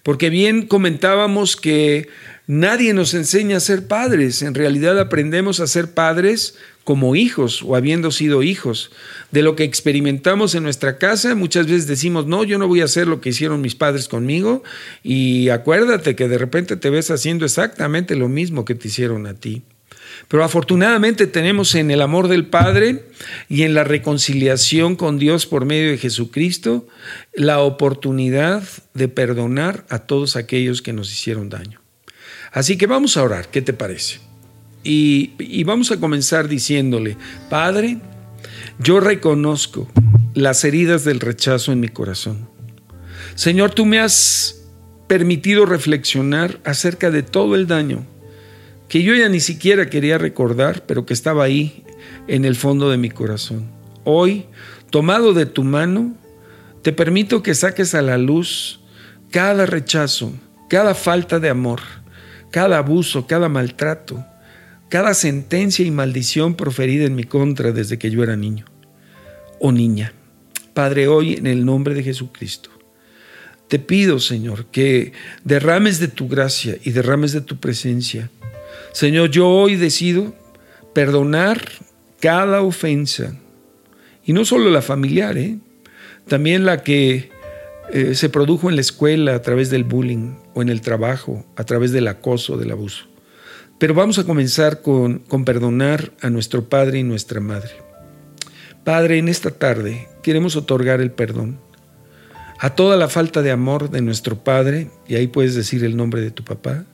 Porque 0.04 0.30
bien 0.30 0.68
comentábamos 0.68 1.56
que 1.56 2.08
Nadie 2.50 2.94
nos 2.94 3.12
enseña 3.12 3.58
a 3.58 3.60
ser 3.60 3.88
padres, 3.88 4.40
en 4.40 4.54
realidad 4.54 4.98
aprendemos 4.98 5.60
a 5.60 5.66
ser 5.66 5.92
padres 5.92 6.56
como 6.82 7.14
hijos 7.14 7.62
o 7.62 7.76
habiendo 7.76 8.10
sido 8.10 8.42
hijos. 8.42 8.90
De 9.30 9.42
lo 9.42 9.54
que 9.54 9.64
experimentamos 9.64 10.54
en 10.54 10.62
nuestra 10.62 10.96
casa, 10.96 11.34
muchas 11.34 11.66
veces 11.66 11.86
decimos, 11.86 12.26
no, 12.26 12.44
yo 12.44 12.56
no 12.56 12.66
voy 12.66 12.80
a 12.80 12.86
hacer 12.86 13.06
lo 13.06 13.20
que 13.20 13.28
hicieron 13.28 13.60
mis 13.60 13.74
padres 13.74 14.08
conmigo 14.08 14.62
y 15.02 15.50
acuérdate 15.50 16.16
que 16.16 16.26
de 16.26 16.38
repente 16.38 16.78
te 16.78 16.88
ves 16.88 17.10
haciendo 17.10 17.44
exactamente 17.44 18.16
lo 18.16 18.30
mismo 18.30 18.64
que 18.64 18.74
te 18.74 18.88
hicieron 18.88 19.26
a 19.26 19.34
ti. 19.34 19.60
Pero 20.28 20.42
afortunadamente 20.42 21.26
tenemos 21.26 21.74
en 21.74 21.90
el 21.90 22.00
amor 22.00 22.28
del 22.28 22.46
Padre 22.46 23.04
y 23.50 23.64
en 23.64 23.74
la 23.74 23.84
reconciliación 23.84 24.96
con 24.96 25.18
Dios 25.18 25.44
por 25.44 25.66
medio 25.66 25.90
de 25.90 25.98
Jesucristo 25.98 26.88
la 27.34 27.60
oportunidad 27.60 28.62
de 28.94 29.08
perdonar 29.08 29.84
a 29.90 29.98
todos 29.98 30.34
aquellos 30.36 30.80
que 30.80 30.94
nos 30.94 31.12
hicieron 31.12 31.50
daño. 31.50 31.77
Así 32.52 32.76
que 32.76 32.86
vamos 32.86 33.16
a 33.16 33.22
orar, 33.22 33.48
¿qué 33.48 33.62
te 33.62 33.72
parece? 33.72 34.20
Y, 34.84 35.64
vamos 35.64 35.90
a 35.90 35.98
comenzar 35.98 36.48
diciéndole, 36.48 37.16
Padre, 37.50 37.98
yo 38.78 39.00
reconozco 39.00 39.88
las 40.34 40.64
heridas 40.64 41.04
del 41.04 41.20
rechazo 41.20 41.72
en 41.72 41.80
mi 41.80 41.88
corazón. 41.88 42.48
Señor, 43.34 43.72
tú 43.72 43.84
me 43.84 43.98
has 43.98 44.62
permitido 45.06 45.66
reflexionar 45.66 46.60
acerca 46.64 47.10
de 47.10 47.22
todo 47.22 47.54
el 47.54 47.66
daño 47.66 48.06
que 48.88 49.02
yo 49.02 49.14
ya 49.14 49.28
ni 49.28 49.40
siquiera 49.40 49.90
quería 49.90 50.16
recordar, 50.16 50.86
pero 50.86 51.04
que 51.04 51.12
estaba 51.12 51.44
ahí 51.44 51.84
en 52.26 52.44
el 52.44 52.56
fondo 52.56 52.90
de 52.90 52.96
mi 52.96 53.10
corazón. 53.10 53.70
Hoy, 54.04 54.46
tomado 54.90 55.34
de 55.34 55.44
tu 55.44 55.62
mano, 55.62 56.14
te 56.82 56.92
permito 56.92 57.42
que 57.42 57.54
saques 57.54 57.94
a 57.94 58.00
la 58.00 58.16
luz 58.16 58.80
cada 59.30 59.66
rechazo, 59.66 60.32
cada 60.70 60.94
falta 60.94 61.38
de 61.38 61.50
amor, 61.50 61.80
cada 62.50 62.78
abuso, 62.78 63.26
cada 63.26 63.48
maltrato, 63.48 64.24
cada 64.88 65.14
sentencia 65.14 65.84
y 65.84 65.90
maldición 65.90 66.54
proferida 66.54 67.04
en 67.04 67.14
mi 67.14 67.24
contra 67.24 67.72
desde 67.72 67.98
que 67.98 68.10
yo 68.10 68.22
era 68.22 68.36
niño 68.36 68.64
o 69.60 69.72
niña. 69.72 70.12
Padre, 70.72 71.08
hoy 71.08 71.34
en 71.34 71.46
el 71.46 71.64
nombre 71.64 71.94
de 71.94 72.02
Jesucristo, 72.02 72.70
te 73.68 73.78
pido, 73.78 74.18
Señor, 74.18 74.66
que 74.66 75.12
derrames 75.44 76.00
de 76.00 76.08
tu 76.08 76.28
gracia 76.28 76.78
y 76.84 76.92
derrames 76.92 77.32
de 77.32 77.42
tu 77.42 77.58
presencia. 77.58 78.30
Señor, 78.92 79.30
yo 79.30 79.48
hoy 79.48 79.76
decido 79.76 80.34
perdonar 80.94 81.60
cada 82.20 82.62
ofensa, 82.62 83.36
y 84.24 84.32
no 84.32 84.44
solo 84.44 84.70
la 84.70 84.82
familiar, 84.82 85.36
¿eh? 85.36 85.58
también 86.26 86.64
la 86.64 86.82
que 86.82 87.30
eh, 87.92 88.14
se 88.14 88.28
produjo 88.28 88.68
en 88.68 88.76
la 88.76 88.80
escuela 88.80 89.34
a 89.34 89.42
través 89.42 89.70
del 89.70 89.84
bullying 89.84 90.34
o 90.58 90.62
en 90.62 90.70
el 90.70 90.80
trabajo 90.80 91.46
a 91.54 91.62
través 91.62 91.92
del 91.92 92.08
acoso, 92.08 92.56
del 92.56 92.72
abuso. 92.72 93.04
Pero 93.78 93.94
vamos 93.94 94.18
a 94.18 94.24
comenzar 94.24 94.82
con, 94.82 95.20
con 95.20 95.44
perdonar 95.44 96.10
a 96.20 96.30
nuestro 96.30 96.68
Padre 96.68 96.98
y 96.98 97.04
nuestra 97.04 97.40
Madre. 97.40 97.70
Padre, 98.82 99.18
en 99.18 99.28
esta 99.28 99.52
tarde 99.52 100.08
queremos 100.20 100.56
otorgar 100.56 101.00
el 101.00 101.12
perdón 101.12 101.60
a 102.58 102.74
toda 102.74 102.96
la 102.96 103.08
falta 103.08 103.40
de 103.40 103.52
amor 103.52 103.88
de 103.88 104.02
nuestro 104.02 104.42
Padre, 104.42 104.90
y 105.06 105.14
ahí 105.14 105.28
puedes 105.28 105.54
decir 105.54 105.84
el 105.84 105.96
nombre 105.96 106.20
de 106.20 106.32
tu 106.32 106.42
papá, 106.42 106.84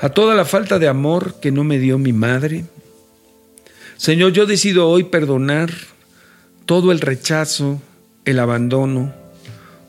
a 0.00 0.08
toda 0.08 0.34
la 0.34 0.44
falta 0.44 0.80
de 0.80 0.88
amor 0.88 1.36
que 1.40 1.52
no 1.52 1.62
me 1.62 1.78
dio 1.78 1.96
mi 1.96 2.12
madre. 2.12 2.64
Señor, 3.96 4.32
yo 4.32 4.46
decido 4.46 4.88
hoy 4.88 5.04
perdonar 5.04 5.70
todo 6.66 6.90
el 6.90 7.00
rechazo, 7.00 7.80
el 8.24 8.40
abandono, 8.40 9.14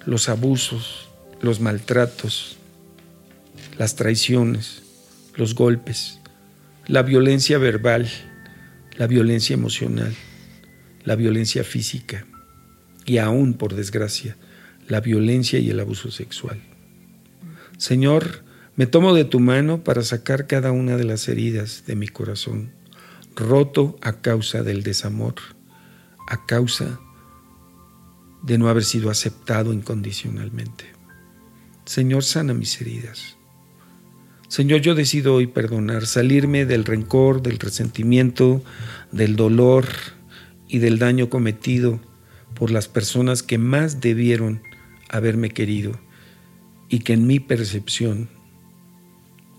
los 0.05 0.29
abusos, 0.29 1.09
los 1.41 1.59
maltratos, 1.61 2.57
las 3.77 3.95
traiciones, 3.95 4.83
los 5.35 5.55
golpes, 5.55 6.19
la 6.87 7.03
violencia 7.03 7.57
verbal, 7.57 8.09
la 8.97 9.07
violencia 9.07 9.53
emocional, 9.53 10.13
la 11.03 11.15
violencia 11.15 11.63
física 11.63 12.25
y 13.05 13.17
aún, 13.17 13.53
por 13.53 13.75
desgracia, 13.75 14.37
la 14.87 15.01
violencia 15.01 15.59
y 15.59 15.69
el 15.69 15.79
abuso 15.79 16.11
sexual. 16.11 16.61
Señor, 17.77 18.43
me 18.75 18.87
tomo 18.87 19.13
de 19.13 19.25
tu 19.25 19.39
mano 19.39 19.83
para 19.83 20.03
sacar 20.03 20.47
cada 20.47 20.71
una 20.71 20.97
de 20.97 21.03
las 21.03 21.27
heridas 21.27 21.83
de 21.87 21.95
mi 21.95 22.07
corazón, 22.07 22.71
roto 23.35 23.97
a 24.01 24.21
causa 24.21 24.63
del 24.63 24.83
desamor, 24.83 25.35
a 26.27 26.45
causa 26.45 26.99
de 28.43 28.57
no 28.57 28.69
haber 28.69 28.83
sido 28.83 29.09
aceptado 29.09 29.73
incondicionalmente. 29.73 30.85
Señor, 31.85 32.23
sana 32.23 32.53
mis 32.53 32.79
heridas. 32.81 33.37
Señor, 34.51 34.81
yo 34.81 34.95
decido 34.95 35.33
hoy 35.33 35.47
perdonar, 35.47 36.05
salirme 36.05 36.65
del 36.65 36.83
rencor, 36.83 37.41
del 37.41 37.57
resentimiento, 37.57 38.61
del 39.13 39.37
dolor 39.37 39.87
y 40.67 40.79
del 40.79 40.99
daño 40.99 41.29
cometido 41.29 42.01
por 42.53 42.69
las 42.69 42.89
personas 42.89 43.43
que 43.43 43.57
más 43.57 44.01
debieron 44.01 44.61
haberme 45.07 45.51
querido 45.51 45.93
y 46.89 46.99
que 46.99 47.13
en 47.13 47.27
mi 47.27 47.39
percepción 47.39 48.27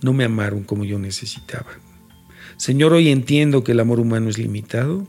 no 0.02 0.12
me 0.12 0.24
amaron 0.24 0.62
como 0.62 0.84
yo 0.84 0.98
necesitaba. 0.98 1.70
Señor, 2.58 2.92
hoy 2.92 3.08
entiendo 3.08 3.64
que 3.64 3.72
el 3.72 3.80
amor 3.80 3.98
humano 3.98 4.28
es 4.28 4.36
limitado 4.36 5.08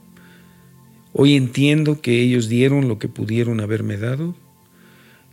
Hoy 1.15 1.35
entiendo 1.35 2.01
que 2.01 2.21
ellos 2.21 2.49
dieron 2.49 2.87
lo 2.87 2.97
que 2.97 3.07
pudieron 3.07 3.59
haberme 3.59 3.97
dado. 3.97 4.35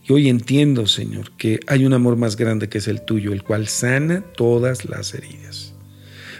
Y 0.06 0.12
hoy 0.12 0.28
entiendo, 0.28 0.86
Señor, 0.86 1.32
que 1.32 1.60
hay 1.66 1.84
un 1.84 1.92
amor 1.92 2.16
más 2.16 2.36
grande 2.36 2.68
que 2.68 2.78
es 2.78 2.88
el 2.88 3.02
tuyo, 3.02 3.32
el 3.32 3.42
cual 3.42 3.68
sana 3.68 4.22
todas 4.36 4.84
las 4.84 5.14
heridas. 5.14 5.74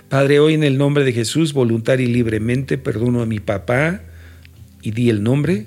Padre, 0.08 0.40
hoy 0.40 0.54
en 0.54 0.64
el 0.64 0.78
nombre 0.78 1.04
de 1.04 1.12
Jesús, 1.12 1.52
voluntario 1.52 2.08
y 2.08 2.12
libremente, 2.12 2.78
perdono 2.78 3.22
a 3.22 3.26
mi 3.26 3.38
papá 3.38 4.02
y 4.82 4.90
di 4.90 5.10
el 5.10 5.22
nombre. 5.22 5.66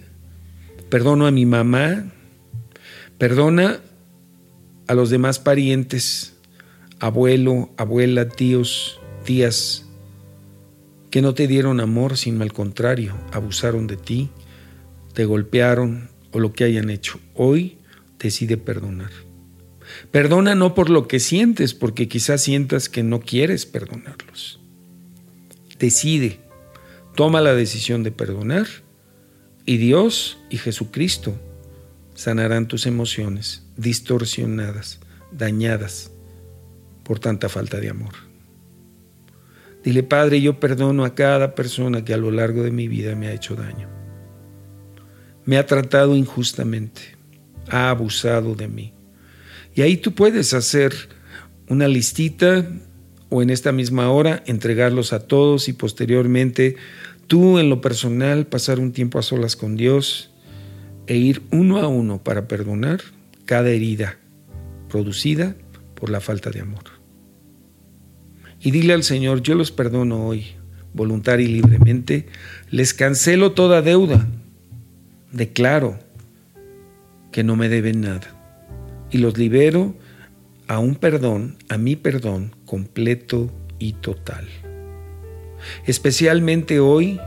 Perdono 0.90 1.28
a 1.28 1.32
mi 1.32 1.46
mamá. 1.46 2.12
Perdona 3.18 3.80
a 4.88 4.94
los 4.96 5.10
demás 5.10 5.40
parientes, 5.40 6.36
abuelo, 7.00 7.72
abuela, 7.78 8.28
tíos, 8.28 9.00
tías, 9.24 9.86
que 11.10 11.22
no 11.22 11.34
te 11.34 11.48
dieron 11.48 11.80
amor, 11.80 12.18
sino 12.18 12.44
al 12.44 12.54
contrario, 12.54 13.16
abusaron 13.32 13.88
de 13.88 13.98
ti, 13.98 14.30
te 15.14 15.26
golpearon 15.26 16.10
o 16.32 16.40
lo 16.40 16.54
que 16.54 16.64
hayan 16.64 16.90
hecho. 16.90 17.20
Hoy 17.36 17.78
decide 18.24 18.58
perdonar. 18.58 19.12
Perdona 20.10 20.56
no 20.56 20.74
por 20.74 20.90
lo 20.90 21.08
que 21.08 21.20
sientes, 21.20 21.76
porque 21.76 22.08
quizás 22.08 22.42
sientas 22.42 22.90
que 22.90 23.04
no 23.04 23.20
quieres 23.20 23.68
perdonarlos. 23.68 24.60
Decide 25.78 26.44
Toma 27.16 27.42
la 27.42 27.54
decisión 27.54 28.02
de 28.02 28.12
perdonar 28.12 28.66
y 29.66 29.78
Dios 29.78 30.40
y 30.50 30.58
Jesucristo 30.58 31.36
sanarán 32.16 32.68
tus 32.68 32.88
emociones 32.88 33.68
distorsionadas, 33.78 35.00
dañadas 35.32 36.12
por 37.04 37.20
tanta 37.20 37.50
falta 37.50 37.80
de 37.80 37.90
amor. 37.90 38.14
Dile, 39.84 40.02
Padre, 40.02 40.42
yo 40.42 40.60
perdono 40.60 41.06
a 41.06 41.14
cada 41.14 41.54
persona 41.54 42.04
que 42.04 42.16
a 42.16 42.18
lo 42.18 42.32
largo 42.32 42.64
de 42.64 42.72
mi 42.72 42.88
vida 42.88 43.16
me 43.16 43.28
ha 43.28 43.34
hecho 43.34 43.56
daño. 43.56 43.90
Me 45.46 45.58
ha 45.58 45.68
tratado 45.68 46.16
injustamente, 46.16 47.13
ha 47.70 47.90
abusado 47.90 48.56
de 48.56 48.68
mí. 48.68 48.94
Y 49.76 49.82
ahí 49.82 49.98
tú 49.98 50.14
puedes 50.14 50.54
hacer 50.54 50.94
una 51.68 51.88
listita 51.88 52.68
o 53.30 53.42
en 53.42 53.50
esta 53.50 53.72
misma 53.72 54.10
hora 54.12 54.44
entregarlos 54.46 55.14
a 55.14 55.28
todos 55.28 55.68
y 55.68 55.74
posteriormente 55.74 56.76
tú 57.28 57.58
en 57.58 57.70
lo 57.70 57.82
personal 57.82 58.46
pasar 58.46 58.80
un 58.80 58.92
tiempo 58.92 59.18
a 59.18 59.24
solas 59.24 59.56
con 59.56 59.76
Dios 59.76 60.30
e 61.08 61.16
ir 61.16 61.42
uno 61.52 61.80
a 61.80 61.88
uno 61.88 62.24
para 62.24 62.48
perdonar 62.48 63.02
cada 63.46 63.70
herida 63.70 64.18
producida 64.90 65.56
por 65.96 66.10
la 66.10 66.22
falta 66.22 66.52
de 66.52 66.62
amor. 66.62 66.84
Y 68.62 68.72
dile 68.72 68.94
al 68.94 69.04
Señor, 69.04 69.42
yo 69.42 69.56
los 69.56 69.72
perdono 69.72 70.28
hoy, 70.28 70.46
voluntaria 70.94 71.46
y 71.46 71.52
libremente, 71.52 72.28
les 72.70 72.94
cancelo 72.94 73.54
toda 73.54 73.82
deuda, 73.82 74.28
declaro 75.32 76.00
que 77.34 77.44
no 77.44 77.58
me 77.58 77.68
deben 77.68 78.00
nada 78.00 78.44
y 79.12 79.18
los 79.18 79.38
libero 79.38 79.96
a 80.68 80.80
un 80.80 80.96
perdón, 80.96 81.58
a 81.68 81.78
mi 81.78 81.98
perdón 81.98 82.56
completo 82.66 83.52
y 83.80 83.94
total. 83.94 84.48
Especialmente 85.86 86.80
hoy, 86.80 87.20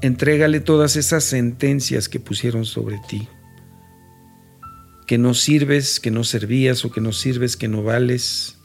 entrégale 0.00 0.60
todas 0.60 0.96
esas 0.96 1.24
sentencias 1.24 2.08
que 2.08 2.20
pusieron 2.20 2.64
sobre 2.64 2.98
ti, 3.08 3.28
que 5.06 5.18
no 5.18 5.34
sirves, 5.34 6.00
que 6.00 6.10
no 6.10 6.24
servías 6.24 6.84
o 6.84 6.90
que 6.90 7.00
no 7.00 7.12
sirves, 7.12 7.56
que 7.56 7.68
no 7.68 7.82
vales. 7.82 8.58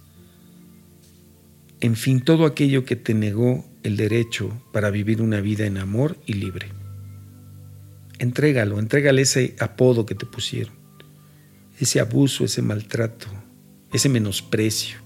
En 1.81 1.95
fin, 1.95 2.21
todo 2.21 2.45
aquello 2.45 2.85
que 2.85 2.95
te 2.95 3.13
negó 3.13 3.65
el 3.83 3.97
derecho 3.97 4.61
para 4.71 4.89
vivir 4.89 5.21
una 5.21 5.41
vida 5.41 5.65
en 5.65 5.77
amor 5.77 6.17
y 6.25 6.33
libre. 6.33 6.84
Entrégalo, 8.19 8.79
entrégale 8.79 9.23
ese 9.23 9.55
apodo 9.59 10.05
que 10.05 10.15
te 10.15 10.25
pusieron, 10.25 10.73
ese 11.79 11.99
abuso, 11.99 12.45
ese 12.45 12.61
maltrato, 12.61 13.27
ese 13.91 14.09
menosprecio, 14.09 14.99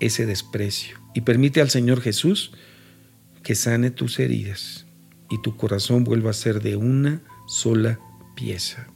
ese 0.00 0.26
desprecio. 0.26 0.98
Y 1.14 1.22
permite 1.22 1.60
al 1.60 1.70
Señor 1.70 2.00
Jesús 2.00 2.52
que 3.42 3.54
sane 3.54 3.90
tus 3.90 4.18
heridas 4.18 4.86
y 5.30 5.40
tu 5.42 5.56
corazón 5.56 6.04
vuelva 6.04 6.30
a 6.30 6.34
ser 6.34 6.62
de 6.62 6.76
una 6.76 7.22
sola 7.46 7.98
pieza. 8.36 8.86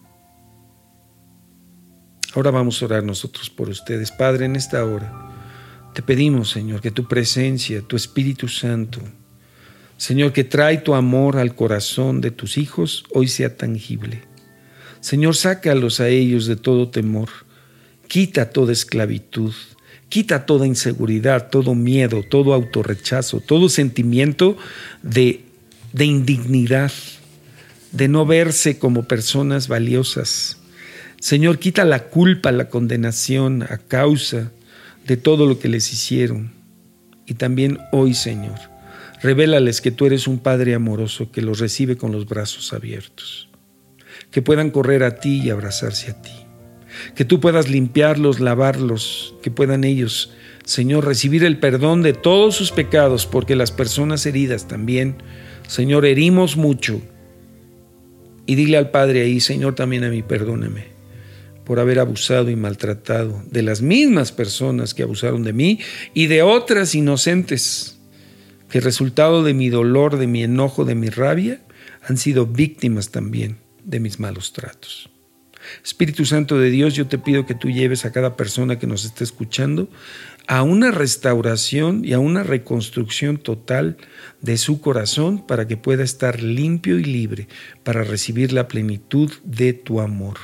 Ahora 2.34 2.50
vamos 2.50 2.80
a 2.80 2.86
orar 2.86 3.04
nosotros 3.04 3.50
por 3.50 3.68
ustedes. 3.68 4.10
Padre, 4.10 4.46
en 4.46 4.56
esta 4.56 4.84
hora 4.84 5.30
te 5.94 6.02
pedimos, 6.02 6.50
Señor, 6.50 6.80
que 6.80 6.90
tu 6.90 7.06
presencia, 7.06 7.82
tu 7.82 7.96
Espíritu 7.96 8.48
Santo, 8.48 9.00
Señor, 10.02 10.32
que 10.32 10.42
trae 10.42 10.78
tu 10.78 10.94
amor 10.94 11.36
al 11.36 11.54
corazón 11.54 12.20
de 12.20 12.32
tus 12.32 12.58
hijos, 12.58 13.04
hoy 13.14 13.28
sea 13.28 13.56
tangible. 13.56 14.22
Señor, 14.98 15.36
sácalos 15.36 16.00
a 16.00 16.08
ellos 16.08 16.46
de 16.46 16.56
todo 16.56 16.88
temor. 16.88 17.28
Quita 18.08 18.50
toda 18.50 18.72
esclavitud. 18.72 19.54
Quita 20.08 20.44
toda 20.44 20.66
inseguridad, 20.66 21.50
todo 21.50 21.76
miedo, 21.76 22.24
todo 22.28 22.52
autorrechazo, 22.52 23.38
todo 23.38 23.68
sentimiento 23.68 24.56
de, 25.04 25.44
de 25.92 26.04
indignidad, 26.04 26.90
de 27.92 28.08
no 28.08 28.26
verse 28.26 28.80
como 28.80 29.06
personas 29.06 29.68
valiosas. 29.68 30.58
Señor, 31.20 31.60
quita 31.60 31.84
la 31.84 32.08
culpa, 32.08 32.50
la 32.50 32.68
condenación 32.68 33.62
a 33.62 33.78
causa 33.78 34.50
de 35.06 35.16
todo 35.16 35.46
lo 35.46 35.60
que 35.60 35.68
les 35.68 35.92
hicieron. 35.92 36.50
Y 37.24 37.34
también 37.34 37.78
hoy, 37.92 38.14
Señor, 38.14 38.71
revélales 39.22 39.80
que 39.80 39.90
tú 39.90 40.06
eres 40.06 40.26
un 40.26 40.38
Padre 40.38 40.74
amoroso 40.74 41.30
que 41.30 41.42
los 41.42 41.58
recibe 41.60 41.96
con 41.96 42.12
los 42.12 42.26
brazos 42.26 42.72
abiertos, 42.72 43.48
que 44.30 44.42
puedan 44.42 44.70
correr 44.70 45.04
a 45.04 45.16
ti 45.16 45.40
y 45.42 45.50
abrazarse 45.50 46.10
a 46.10 46.20
ti 46.22 46.32
que 47.14 47.24
tú 47.24 47.40
puedas 47.40 47.68
limpiarlos, 47.68 48.40
lavarlos, 48.40 49.34
que 49.42 49.50
puedan 49.50 49.84
ellos, 49.84 50.32
Señor, 50.64 51.04
recibir 51.04 51.44
el 51.44 51.58
perdón 51.58 52.02
de 52.02 52.12
todos 52.12 52.54
sus 52.54 52.70
pecados, 52.70 53.26
porque 53.26 53.56
las 53.56 53.72
personas 53.72 54.24
heridas 54.26 54.68
también, 54.68 55.16
Señor, 55.66 56.06
herimos 56.06 56.56
mucho. 56.56 57.00
Y 58.46 58.54
dile 58.54 58.76
al 58.76 58.90
Padre 58.90 59.22
ahí, 59.22 59.40
Señor, 59.40 59.74
también 59.74 60.04
a 60.04 60.10
mí, 60.10 60.22
perdóname 60.22 60.92
por 61.64 61.78
haber 61.78 62.00
abusado 62.00 62.50
y 62.50 62.56
maltratado 62.56 63.40
de 63.48 63.62
las 63.62 63.82
mismas 63.82 64.32
personas 64.32 64.94
que 64.94 65.04
abusaron 65.04 65.44
de 65.44 65.52
mí 65.52 65.78
y 66.12 66.26
de 66.26 66.42
otras 66.42 66.92
inocentes, 66.96 68.00
que 68.72 68.80
resultado 68.80 69.42
de 69.44 69.52
mi 69.52 69.68
dolor, 69.68 70.16
de 70.16 70.26
mi 70.26 70.42
enojo, 70.42 70.86
de 70.86 70.94
mi 70.94 71.10
rabia, 71.10 71.60
han 72.08 72.16
sido 72.16 72.46
víctimas 72.46 73.10
también 73.10 73.58
de 73.84 74.00
mis 74.00 74.18
malos 74.18 74.54
tratos. 74.54 75.10
Espíritu 75.84 76.24
Santo 76.24 76.58
de 76.58 76.70
Dios, 76.70 76.94
yo 76.94 77.06
te 77.06 77.18
pido 77.18 77.44
que 77.44 77.54
tú 77.54 77.68
lleves 77.68 78.06
a 78.06 78.12
cada 78.12 78.34
persona 78.34 78.78
que 78.78 78.86
nos 78.86 79.04
esté 79.04 79.24
escuchando 79.24 79.90
a 80.46 80.62
una 80.62 80.90
restauración 80.90 82.02
y 82.02 82.14
a 82.14 82.18
una 82.18 82.44
reconstrucción 82.44 83.36
total 83.36 83.98
de 84.40 84.56
su 84.56 84.80
corazón 84.80 85.46
para 85.46 85.68
que 85.68 85.76
pueda 85.76 86.02
estar 86.02 86.42
limpio 86.42 86.98
y 86.98 87.04
libre 87.04 87.48
para 87.84 88.04
recibir 88.04 88.54
la 88.54 88.68
plenitud 88.68 89.30
de 89.44 89.74
tu 89.74 90.00
amor. 90.00 90.38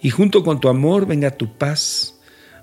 Y 0.00 0.08
junto 0.08 0.44
con 0.44 0.60
tu 0.60 0.70
amor 0.70 1.06
venga 1.06 1.36
tu 1.36 1.58
paz, 1.58 2.19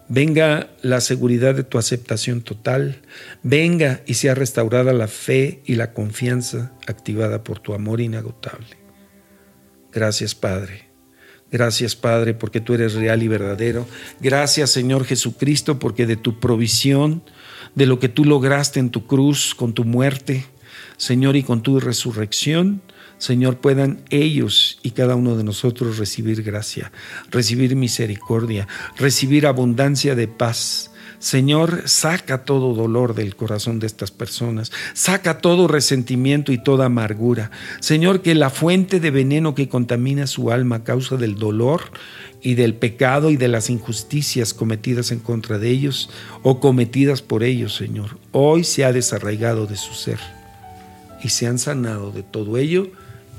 venga 0.09 0.69
la 0.81 1.01
seguridad 1.01 1.55
de 1.55 1.63
tu 1.63 1.77
aceptación 1.77 2.41
total, 2.41 3.01
venga 3.43 4.01
y 4.05 4.15
sea 4.15 4.35
restaurada 4.35 4.93
la 4.93 5.07
fe 5.07 5.61
y 5.65 5.75
la 5.75 5.93
confianza 5.93 6.73
activada 6.87 7.43
por 7.43 7.59
tu 7.59 7.73
amor 7.73 8.01
inagotable. 8.01 8.77
Gracias 9.91 10.35
Padre 10.35 10.87
Gracias 11.51 11.95
Padre 11.95 12.33
porque 12.33 12.59
tú 12.59 12.73
eres 12.73 12.93
real 12.93 13.23
y 13.23 13.27
verdadero. 13.27 13.87
Gracias 14.19 14.69
Señor 14.69 15.05
Jesucristo 15.05 15.79
porque 15.79 16.05
de 16.05 16.17
tu 16.17 16.39
provisión, 16.39 17.23
de 17.75 17.85
lo 17.85 17.99
que 17.99 18.09
tú 18.09 18.25
lograste 18.25 18.79
en 18.79 18.89
tu 18.89 19.07
cruz 19.07 19.55
con 19.55 19.73
tu 19.73 19.85
muerte, 19.85 20.45
Señor, 20.97 21.35
y 21.35 21.43
con 21.43 21.61
tu 21.63 21.79
resurrección, 21.79 22.81
Señor, 23.17 23.57
puedan 23.57 24.03
ellos 24.09 24.79
y 24.83 24.91
cada 24.91 25.15
uno 25.15 25.35
de 25.35 25.43
nosotros 25.43 25.97
recibir 25.97 26.43
gracia, 26.43 26.91
recibir 27.31 27.75
misericordia, 27.75 28.67
recibir 28.97 29.47
abundancia 29.47 30.15
de 30.15 30.27
paz, 30.27 30.91
Señor, 31.19 31.83
saca 31.89 32.45
todo 32.45 32.75
dolor 32.75 33.15
del 33.15 33.35
corazón 33.35 33.79
de 33.79 33.87
estas 33.87 34.11
personas, 34.11 34.71
saca 34.93 35.39
todo 35.39 35.67
resentimiento 35.67 36.51
y 36.51 36.61
toda 36.61 36.85
amargura. 36.85 37.49
Señor, 37.79 38.21
que 38.21 38.35
la 38.35 38.51
fuente 38.51 38.99
de 38.99 39.09
veneno 39.09 39.55
que 39.55 39.67
contamina 39.67 40.27
su 40.27 40.51
alma 40.51 40.77
a 40.77 40.83
causa 40.83 41.17
del 41.17 41.35
dolor 41.35 41.81
y 42.43 42.53
del 42.53 42.75
pecado 42.75 43.31
y 43.31 43.37
de 43.37 43.47
las 43.47 43.71
injusticias 43.71 44.53
cometidas 44.53 45.11
en 45.11 45.19
contra 45.19 45.57
de 45.57 45.69
ellos 45.69 46.11
o 46.43 46.59
cometidas 46.59 47.23
por 47.23 47.43
ellos, 47.43 47.75
Señor, 47.75 48.19
hoy 48.31 48.63
se 48.63 48.85
ha 48.85 48.93
desarraigado 48.93 49.65
de 49.65 49.75
su 49.75 49.95
ser 49.95 50.19
y 51.23 51.29
se 51.29 51.47
han 51.47 51.57
sanado 51.57 52.11
de 52.11 52.21
todo 52.21 52.59
ello 52.59 52.91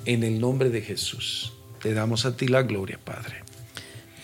en 0.08 0.24
el 0.24 0.40
nombre 0.40 0.70
de 0.70 0.80
Jesús. 0.80 1.52
Te 1.82 1.92
damos 1.92 2.24
a 2.24 2.34
ti 2.34 2.48
la 2.48 2.62
gloria, 2.62 2.98
Padre. 3.04 3.44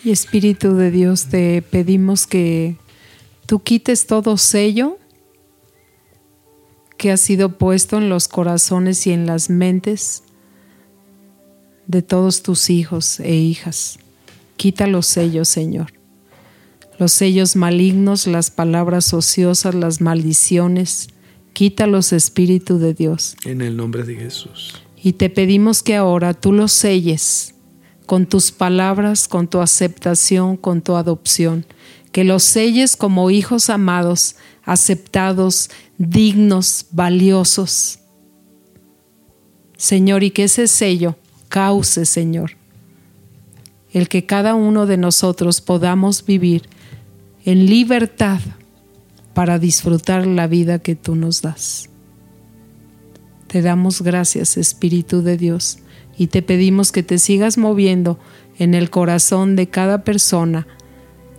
Y 0.02 0.10
Espíritu 0.12 0.74
de 0.74 0.90
Dios, 0.90 1.26
te 1.26 1.60
pedimos 1.60 2.26
que 2.26 2.76
tú 3.46 3.62
quites 3.62 4.06
todo 4.06 4.38
sello 4.38 4.98
que 6.96 7.12
ha 7.12 7.18
sido 7.18 7.58
puesto 7.58 7.98
en 7.98 8.08
los 8.08 8.28
corazones 8.28 9.06
y 9.06 9.12
en 9.12 9.26
las 9.26 9.50
mentes 9.50 10.22
de 11.86 12.00
todos 12.00 12.42
tus 12.42 12.70
hijos 12.70 13.20
e 13.20 13.34
hijas. 13.34 13.98
Quita 14.56 14.86
los 14.86 15.04
sellos, 15.04 15.48
Señor. 15.48 15.92
Los 16.98 17.12
sellos 17.12 17.56
malignos, 17.56 18.26
las 18.26 18.50
palabras 18.50 19.12
ociosas, 19.12 19.74
las 19.74 20.00
maldiciones. 20.00 21.08
Quita 21.52 21.86
los 21.86 22.14
Espíritu 22.14 22.78
de 22.78 22.94
Dios. 22.94 23.36
En 23.44 23.60
el 23.60 23.76
nombre 23.76 24.04
de 24.04 24.14
Jesús. 24.14 24.83
Y 25.04 25.12
te 25.12 25.30
pedimos 25.30 25.84
que 25.84 25.94
ahora 25.94 26.34
tú 26.34 26.52
los 26.52 26.72
selles 26.72 27.54
con 28.06 28.26
tus 28.26 28.50
palabras, 28.50 29.28
con 29.28 29.46
tu 29.46 29.60
aceptación, 29.60 30.56
con 30.56 30.82
tu 30.82 30.96
adopción 30.96 31.64
que 32.14 32.22
los 32.22 32.44
selles 32.44 32.96
como 32.96 33.32
hijos 33.32 33.68
amados, 33.70 34.36
aceptados, 34.62 35.68
dignos, 35.98 36.86
valiosos. 36.92 37.98
Señor, 39.76 40.22
y 40.22 40.30
que 40.30 40.44
ese 40.44 40.68
sello 40.68 41.16
cause, 41.48 42.06
Señor, 42.06 42.52
el 43.92 44.08
que 44.08 44.26
cada 44.26 44.54
uno 44.54 44.86
de 44.86 44.96
nosotros 44.96 45.60
podamos 45.60 46.24
vivir 46.24 46.68
en 47.44 47.66
libertad 47.66 48.38
para 49.34 49.58
disfrutar 49.58 50.24
la 50.24 50.46
vida 50.46 50.78
que 50.78 50.94
tú 50.94 51.16
nos 51.16 51.42
das. 51.42 51.90
Te 53.54 53.62
damos 53.62 54.02
gracias, 54.02 54.56
Espíritu 54.56 55.22
de 55.22 55.36
Dios, 55.36 55.78
y 56.18 56.26
te 56.26 56.42
pedimos 56.42 56.90
que 56.90 57.04
te 57.04 57.20
sigas 57.20 57.56
moviendo 57.56 58.18
en 58.58 58.74
el 58.74 58.90
corazón 58.90 59.54
de 59.54 59.68
cada 59.68 60.02
persona 60.02 60.66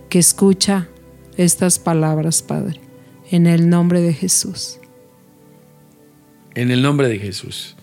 que 0.08 0.18
escucha 0.18 0.88
estas 1.36 1.78
palabras, 1.78 2.40
Padre, 2.40 2.80
en 3.30 3.46
el 3.46 3.68
nombre 3.68 4.00
de 4.00 4.14
Jesús. 4.14 4.78
En 6.54 6.70
el 6.70 6.80
nombre 6.80 7.08
de 7.08 7.18
Jesús. 7.18 7.76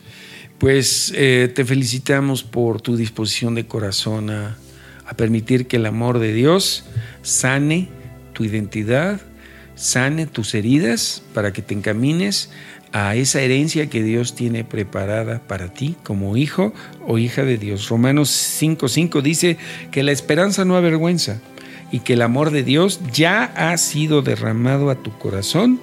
Pues 0.57 1.13
eh, 1.15 1.51
te 1.53 1.63
felicitamos 1.63 2.41
por 2.41 2.81
tu 2.81 2.97
disposición 2.97 3.53
de 3.53 3.67
corazón 3.67 4.31
a, 4.31 4.57
a 5.05 5.15
permitir 5.15 5.67
que 5.67 5.75
el 5.75 5.85
amor 5.85 6.17
de 6.17 6.33
Dios 6.33 6.85
sane 7.21 7.87
tu 8.33 8.43
identidad, 8.45 9.21
sane 9.75 10.25
tus 10.25 10.55
heridas 10.55 11.21
para 11.35 11.53
que 11.53 11.61
te 11.61 11.75
encamines 11.75 12.49
a 12.93 13.15
esa 13.15 13.41
herencia 13.41 13.89
que 13.89 14.03
Dios 14.03 14.35
tiene 14.35 14.63
preparada 14.63 15.41
para 15.47 15.73
ti 15.73 15.95
como 16.03 16.37
hijo 16.37 16.73
o 17.05 17.17
hija 17.17 17.43
de 17.43 17.57
Dios. 17.57 17.89
Romanos 17.89 18.29
5:5 18.29 19.21
dice 19.21 19.57
que 19.91 20.03
la 20.03 20.11
esperanza 20.11 20.63
no 20.63 20.77
avergüenza 20.77 21.41
y 21.91 21.99
que 21.99 22.13
el 22.13 22.21
amor 22.21 22.51
de 22.51 22.63
Dios 22.63 23.01
ya 23.11 23.43
ha 23.43 23.75
sido 23.77 24.21
derramado 24.21 24.91
a 24.91 24.95
tu 24.95 25.11
corazón 25.17 25.81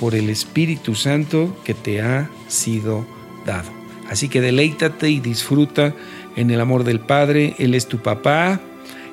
por 0.00 0.14
el 0.14 0.28
Espíritu 0.28 0.94
Santo 0.94 1.56
que 1.64 1.74
te 1.74 2.02
ha 2.02 2.28
sido 2.48 3.06
dado. 3.46 3.70
Así 4.08 4.28
que 4.28 4.40
deleítate 4.40 5.08
y 5.08 5.20
disfruta 5.20 5.94
en 6.34 6.50
el 6.50 6.60
amor 6.60 6.82
del 6.82 6.98
Padre. 6.98 7.54
Él 7.58 7.74
es 7.74 7.86
tu 7.86 7.98
papá, 7.98 8.60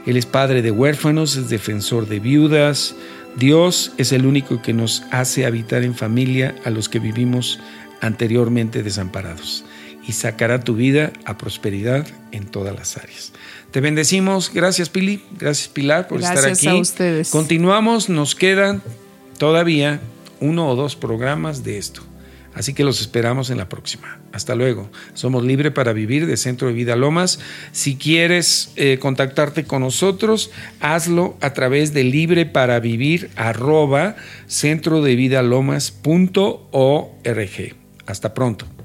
Él 0.07 0.17
es 0.17 0.25
padre 0.25 0.63
de 0.63 0.71
huérfanos, 0.71 1.35
es 1.35 1.49
defensor 1.49 2.07
de 2.07 2.19
viudas, 2.19 2.95
Dios 3.37 3.91
es 3.97 4.11
el 4.11 4.25
único 4.25 4.61
que 4.63 4.73
nos 4.73 5.03
hace 5.11 5.45
habitar 5.45 5.83
en 5.83 5.93
familia 5.93 6.55
a 6.65 6.71
los 6.71 6.89
que 6.89 6.97
vivimos 6.97 7.59
anteriormente 8.01 8.81
desamparados 8.81 9.63
y 10.07 10.13
sacará 10.13 10.61
tu 10.61 10.75
vida 10.75 11.11
a 11.25 11.37
prosperidad 11.37 12.07
en 12.31 12.47
todas 12.47 12.75
las 12.75 12.97
áreas. 12.97 13.33
Te 13.71 13.79
bendecimos. 13.79 14.51
Gracias, 14.53 14.89
Pili. 14.89 15.21
Gracias, 15.37 15.67
Pilar, 15.67 16.07
por 16.07 16.19
estar 16.19 16.45
aquí. 16.45 16.67
A 16.67 16.75
ustedes. 16.75 17.29
Continuamos. 17.29 18.09
Nos 18.09 18.33
quedan 18.33 18.81
todavía 19.37 19.99
uno 20.39 20.69
o 20.69 20.75
dos 20.75 20.95
programas 20.95 21.63
de 21.63 21.77
esto. 21.77 22.01
Así 22.57 22.73
que 22.73 22.83
los 22.83 23.01
esperamos 23.01 23.49
en 23.49 23.57
la 23.57 23.69
próxima. 23.69 24.19
Hasta 24.31 24.55
luego. 24.55 24.89
Somos 25.13 25.43
Libre 25.43 25.69
para 25.69 25.93
Vivir 25.93 26.25
de 26.25 26.37
Centro 26.37 26.67
de 26.67 26.73
Vida 26.73 26.95
Lomas. 26.95 27.39
Si 27.71 27.95
quieres 27.95 28.71
eh, 28.75 28.97
contactarte 28.99 29.65
con 29.65 29.83
nosotros, 29.83 30.49
hazlo 30.79 31.37
a 31.39 31.53
través 31.53 31.93
de 31.93 32.03
libre 32.03 32.45
para 32.45 32.79
vivir 32.79 33.29
arroba 33.35 34.15
centro 34.47 35.01
de 35.01 35.15
vida 35.15 35.41
lomas 35.43 35.91
punto 35.91 36.67
org. 36.71 37.75
Hasta 38.05 38.33
pronto. 38.33 38.76